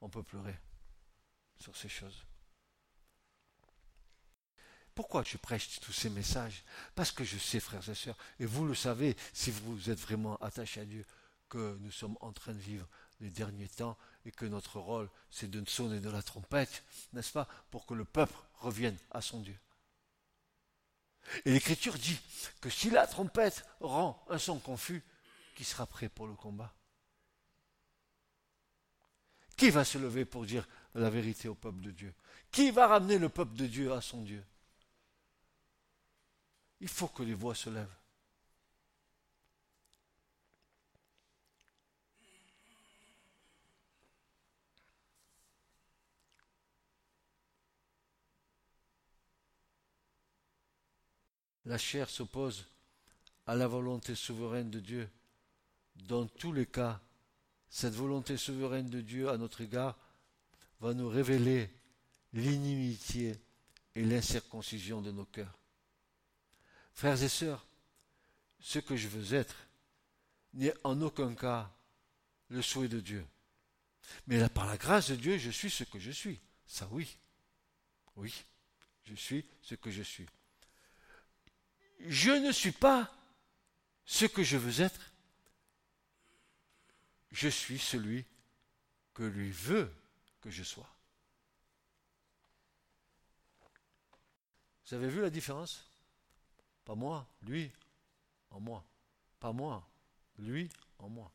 On 0.00 0.08
peut 0.08 0.22
pleurer 0.22 0.58
sur 1.58 1.76
ces 1.76 1.88
choses. 1.88 2.24
Pourquoi 4.94 5.22
je 5.24 5.36
prêche 5.38 5.80
tous 5.80 5.92
ces 5.92 6.10
messages? 6.10 6.62
Parce 6.94 7.12
que 7.12 7.24
je 7.24 7.38
sais, 7.38 7.60
frères 7.60 7.88
et 7.88 7.94
sœurs, 7.94 8.18
et 8.38 8.46
vous 8.46 8.66
le 8.66 8.74
savez, 8.74 9.16
si 9.32 9.50
vous 9.50 9.90
êtes 9.90 10.00
vraiment 10.00 10.36
attachés 10.36 10.80
à 10.80 10.84
Dieu, 10.84 11.06
que 11.48 11.78
nous 11.80 11.90
sommes 11.90 12.16
en 12.20 12.32
train 12.32 12.52
de 12.52 12.58
vivre 12.58 12.86
les 13.20 13.30
derniers 13.30 13.68
temps 13.68 13.96
et 14.24 14.30
que 14.30 14.44
notre 14.46 14.78
rôle, 14.78 15.08
c'est 15.30 15.50
de 15.50 15.62
sonner 15.68 16.00
de 16.00 16.10
la 16.10 16.22
trompette, 16.22 16.84
n'est-ce 17.12 17.32
pas, 17.32 17.48
pour 17.70 17.86
que 17.86 17.94
le 17.94 18.04
peuple 18.04 18.34
revienne 18.60 18.96
à 19.10 19.20
son 19.20 19.40
Dieu. 19.40 19.58
Et 21.44 21.52
l'Écriture 21.52 21.94
dit 21.98 22.18
que 22.60 22.68
si 22.68 22.90
la 22.90 23.06
trompette 23.06 23.64
rend 23.80 24.24
un 24.28 24.38
son 24.38 24.58
confus, 24.58 25.02
qui 25.54 25.64
sera 25.64 25.86
prêt 25.86 26.08
pour 26.08 26.26
le 26.26 26.34
combat? 26.34 26.74
Qui 29.56 29.70
va 29.70 29.84
se 29.84 29.98
lever 29.98 30.24
pour 30.24 30.44
dire 30.46 30.66
la 30.94 31.10
vérité 31.10 31.48
au 31.48 31.54
peuple 31.54 31.80
de 31.80 31.90
Dieu? 31.90 32.14
Qui 32.50 32.70
va 32.70 32.86
ramener 32.86 33.18
le 33.18 33.28
peuple 33.28 33.54
de 33.54 33.66
Dieu 33.66 33.92
à 33.92 34.00
son 34.00 34.22
Dieu? 34.22 34.44
Il 36.82 36.88
faut 36.88 37.06
que 37.06 37.22
les 37.22 37.34
voix 37.34 37.54
se 37.54 37.70
lèvent. 37.70 37.86
La 51.64 51.78
chair 51.78 52.10
s'oppose 52.10 52.66
à 53.46 53.54
la 53.54 53.68
volonté 53.68 54.16
souveraine 54.16 54.68
de 54.68 54.80
Dieu. 54.80 55.08
Dans 55.94 56.26
tous 56.26 56.52
les 56.52 56.66
cas, 56.66 57.00
cette 57.70 57.94
volonté 57.94 58.36
souveraine 58.36 58.90
de 58.90 59.00
Dieu 59.00 59.30
à 59.30 59.38
notre 59.38 59.60
égard 59.60 59.96
va 60.80 60.94
nous 60.94 61.08
révéler 61.08 61.70
l'inimitié 62.32 63.36
et 63.94 64.04
l'incirconcision 64.04 65.00
de 65.00 65.12
nos 65.12 65.26
cœurs. 65.26 65.61
Frères 66.94 67.22
et 67.22 67.28
sœurs, 67.28 67.66
ce 68.60 68.78
que 68.78 68.96
je 68.96 69.08
veux 69.08 69.34
être 69.34 69.56
n'est 70.54 70.74
en 70.84 71.00
aucun 71.00 71.34
cas 71.34 71.70
le 72.48 72.62
souhait 72.62 72.88
de 72.88 73.00
Dieu. 73.00 73.26
Mais 74.26 74.46
par 74.48 74.66
la 74.66 74.76
grâce 74.76 75.10
de 75.10 75.16
Dieu, 75.16 75.38
je 75.38 75.50
suis 75.50 75.70
ce 75.70 75.84
que 75.84 75.98
je 75.98 76.10
suis. 76.10 76.40
Ça 76.66 76.88
oui. 76.90 77.16
Oui. 78.16 78.44
Je 79.04 79.14
suis 79.14 79.44
ce 79.62 79.74
que 79.74 79.90
je 79.90 80.02
suis. 80.02 80.26
Je 82.06 82.30
ne 82.30 82.52
suis 82.52 82.72
pas 82.72 83.12
ce 84.04 84.26
que 84.26 84.42
je 84.42 84.56
veux 84.56 84.80
être. 84.80 85.00
Je 87.30 87.48
suis 87.48 87.78
celui 87.78 88.26
que 89.14 89.22
lui 89.22 89.50
veut 89.50 89.92
que 90.40 90.50
je 90.50 90.62
sois. 90.62 90.88
Vous 94.86 94.94
avez 94.94 95.08
vu 95.08 95.22
la 95.22 95.30
différence? 95.30 95.91
Pas 96.84 96.94
moi, 96.94 97.26
lui, 97.42 97.70
en 98.50 98.60
moi. 98.60 98.84
Pas 99.40 99.52
moi, 99.52 99.88
lui, 100.38 100.68
en 100.98 101.08
moi. 101.08 101.32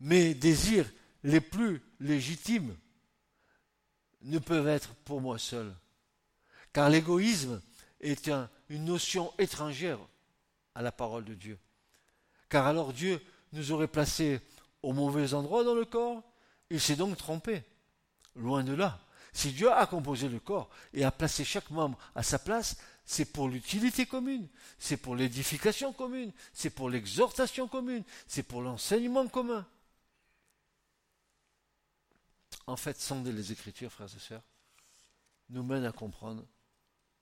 Mes 0.00 0.34
désirs 0.34 0.88
les 1.24 1.40
plus 1.40 1.82
légitimes 1.98 2.76
ne 4.22 4.38
peuvent 4.38 4.68
être 4.68 4.94
pour 5.04 5.20
moi 5.20 5.38
seul. 5.38 5.74
Car 6.72 6.90
l'égoïsme 6.90 7.60
est 8.00 8.30
une 8.68 8.84
notion 8.84 9.32
étrangère 9.38 9.98
à 10.74 10.82
la 10.82 10.92
parole 10.92 11.24
de 11.24 11.34
Dieu. 11.34 11.58
Car 12.48 12.66
alors 12.66 12.92
Dieu 12.92 13.20
nous 13.52 13.72
aurait 13.72 13.88
placés 13.88 14.40
au 14.82 14.92
mauvais 14.92 15.34
endroit 15.34 15.64
dans 15.64 15.74
le 15.74 15.84
corps, 15.84 16.22
il 16.70 16.80
s'est 16.80 16.96
donc 16.96 17.16
trompé. 17.16 17.62
Loin 18.36 18.62
de 18.62 18.74
là. 18.74 19.00
Si 19.38 19.52
Dieu 19.52 19.70
a 19.70 19.86
composé 19.86 20.28
le 20.28 20.40
corps 20.40 20.68
et 20.92 21.04
a 21.04 21.12
placé 21.12 21.44
chaque 21.44 21.70
membre 21.70 21.96
à 22.16 22.24
sa 22.24 22.40
place, 22.40 22.76
c'est 23.04 23.24
pour 23.24 23.48
l'utilité 23.48 24.04
commune, 24.04 24.48
c'est 24.80 24.96
pour 24.96 25.14
l'édification 25.14 25.92
commune, 25.92 26.32
c'est 26.52 26.70
pour 26.70 26.90
l'exhortation 26.90 27.68
commune, 27.68 28.02
c'est 28.26 28.42
pour 28.42 28.62
l'enseignement 28.62 29.28
commun. 29.28 29.64
En 32.66 32.76
fait, 32.76 33.00
sonder 33.00 33.30
les 33.30 33.52
Écritures, 33.52 33.92
frères 33.92 34.12
et 34.12 34.18
sœurs, 34.18 34.42
nous 35.50 35.62
mène 35.62 35.84
à 35.84 35.92
comprendre 35.92 36.44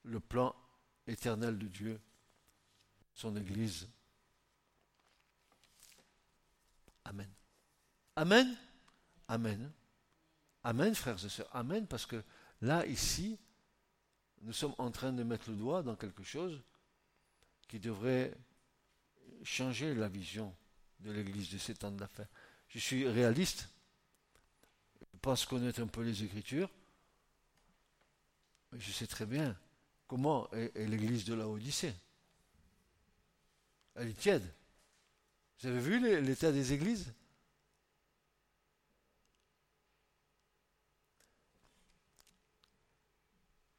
le 0.04 0.18
plan 0.18 0.56
éternel 1.06 1.58
de 1.58 1.66
Dieu, 1.66 2.00
son 3.12 3.36
Église. 3.36 3.86
Amen. 7.04 7.28
Amen. 8.16 8.56
Amen. 9.28 9.70
Amen, 10.66 10.96
frères 10.96 11.24
et 11.24 11.28
sœurs. 11.28 11.48
Amen, 11.52 11.86
parce 11.86 12.06
que 12.06 12.20
là, 12.60 12.84
ici, 12.86 13.38
nous 14.42 14.52
sommes 14.52 14.74
en 14.78 14.90
train 14.90 15.12
de 15.12 15.22
mettre 15.22 15.48
le 15.48 15.54
doigt 15.54 15.84
dans 15.84 15.94
quelque 15.94 16.24
chose 16.24 16.60
qui 17.68 17.78
devrait 17.78 18.34
changer 19.44 19.94
la 19.94 20.08
vision 20.08 20.52
de 20.98 21.12
l'Église 21.12 21.50
de 21.50 21.58
ces 21.58 21.76
temps 21.76 21.92
d'affaires. 21.92 22.26
Je 22.66 22.80
suis 22.80 23.08
réaliste. 23.08 23.68
Je 25.00 25.18
pense 25.22 25.46
connaître 25.46 25.80
un 25.80 25.86
peu 25.86 26.02
les 26.02 26.24
Écritures. 26.24 26.68
Mais 28.72 28.80
je 28.80 28.90
sais 28.90 29.06
très 29.06 29.24
bien 29.24 29.56
comment 30.08 30.50
est, 30.50 30.76
l'Église 30.88 31.26
de 31.26 31.34
la 31.34 31.46
Odyssée. 31.46 31.94
Elle 33.94 34.08
est 34.08 34.18
tiède. 34.18 34.52
Vous 35.60 35.68
avez 35.68 35.78
vu 35.78 36.20
l'état 36.22 36.50
des 36.50 36.72
églises? 36.72 37.14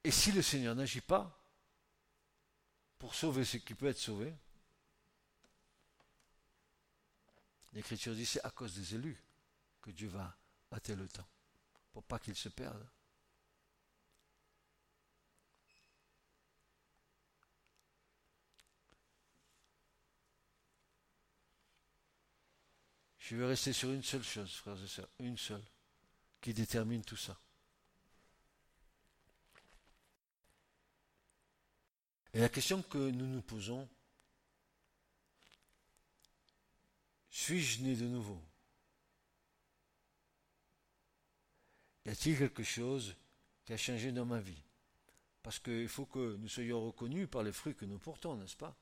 Et 0.07 0.11
si 0.11 0.31
le 0.31 0.41
Seigneur 0.41 0.73
n'agit 0.73 1.01
pas 1.01 1.37
pour 2.97 3.13
sauver 3.13 3.43
ce 3.43 3.57
qui 3.57 3.75
peut 3.75 3.87
être 3.87 3.99
sauvé, 3.99 4.33
l'Écriture 7.73 8.15
dit 8.15 8.25
c'est 8.25 8.41
à 8.45 8.49
cause 8.51 8.73
des 8.73 8.95
élus 8.95 9.21
que 9.81 9.91
Dieu 9.91 10.07
va 10.07 10.33
hâter 10.71 10.95
le 10.95 11.09
temps, 11.09 11.27
pour 11.91 12.03
pas 12.03 12.19
qu'ils 12.19 12.37
se 12.37 12.47
perdent. 12.47 12.87
Je 23.17 23.35
vais 23.35 23.45
rester 23.45 23.73
sur 23.73 23.91
une 23.91 24.03
seule 24.03 24.23
chose, 24.23 24.53
frères 24.53 24.81
et 24.81 24.87
sœurs, 24.87 25.09
une 25.19 25.37
seule, 25.37 25.65
qui 26.39 26.53
détermine 26.53 27.03
tout 27.03 27.17
ça. 27.17 27.37
Et 32.33 32.39
la 32.39 32.49
question 32.49 32.81
que 32.83 32.97
nous 32.97 33.25
nous 33.25 33.41
posons, 33.41 33.87
suis-je 37.29 37.81
né 37.81 37.95
de 37.95 38.07
nouveau? 38.07 38.41
Y 42.05 42.09
a-t-il 42.09 42.37
quelque 42.37 42.63
chose 42.63 43.15
qui 43.65 43.73
a 43.73 43.77
changé 43.77 44.11
dans 44.11 44.25
ma 44.25 44.39
vie? 44.39 44.63
Parce 45.43 45.59
qu'il 45.59 45.87
faut 45.87 46.05
que 46.05 46.35
nous 46.35 46.47
soyons 46.47 46.85
reconnus 46.85 47.29
par 47.29 47.43
les 47.43 47.51
fruits 47.51 47.75
que 47.75 47.85
nous 47.85 47.99
portons, 47.99 48.35
n'est-ce 48.35 48.55
pas? 48.55 48.75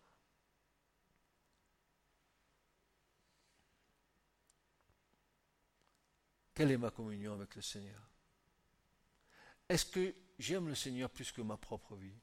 Quelle 6.53 6.71
est 6.71 6.77
ma 6.77 6.89
communion 6.89 7.33
avec 7.33 7.55
le 7.55 7.61
Seigneur? 7.61 8.01
Est-ce 9.67 9.85
que 9.85 10.15
j'aime 10.39 10.69
le 10.69 10.75
Seigneur 10.75 11.09
plus 11.09 11.31
que 11.31 11.41
ma 11.41 11.57
propre 11.57 11.95
vie? 11.95 12.17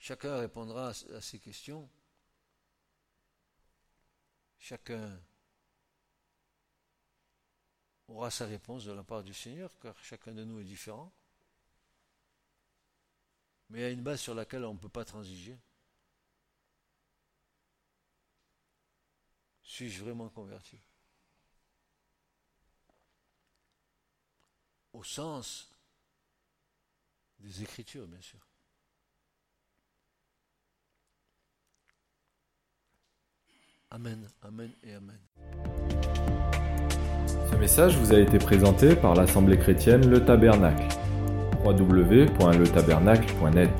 Chacun 0.00 0.38
répondra 0.38 0.88
à 0.88 1.20
ces 1.20 1.38
questions. 1.38 1.88
Chacun 4.58 5.20
aura 8.08 8.30
sa 8.30 8.46
réponse 8.46 8.86
de 8.86 8.92
la 8.92 9.04
part 9.04 9.22
du 9.22 9.34
Seigneur, 9.34 9.70
car 9.78 9.96
chacun 10.02 10.32
de 10.32 10.42
nous 10.42 10.58
est 10.58 10.64
différent. 10.64 11.12
Mais 13.68 13.80
il 13.80 13.82
y 13.82 13.84
a 13.84 13.90
une 13.90 14.02
base 14.02 14.22
sur 14.22 14.34
laquelle 14.34 14.64
on 14.64 14.72
ne 14.72 14.78
peut 14.78 14.88
pas 14.88 15.04
transiger. 15.04 15.56
Suis-je 19.62 20.02
vraiment 20.02 20.30
converti? 20.30 20.80
Au 24.94 25.04
sens 25.04 25.70
des 27.38 27.62
Écritures, 27.62 28.08
bien 28.08 28.20
sûr. 28.22 28.49
Amen, 33.92 34.20
Amen 34.46 34.70
et 34.84 34.94
Amen. 34.94 35.18
Ce 37.50 37.56
message 37.56 37.96
vous 37.96 38.12
a 38.12 38.20
été 38.20 38.38
présenté 38.38 38.94
par 38.94 39.16
l'Assemblée 39.16 39.58
chrétienne 39.58 40.08
Le 40.08 40.24
Tabernacle. 40.24 40.86
www.letabernacle.net 41.64 43.70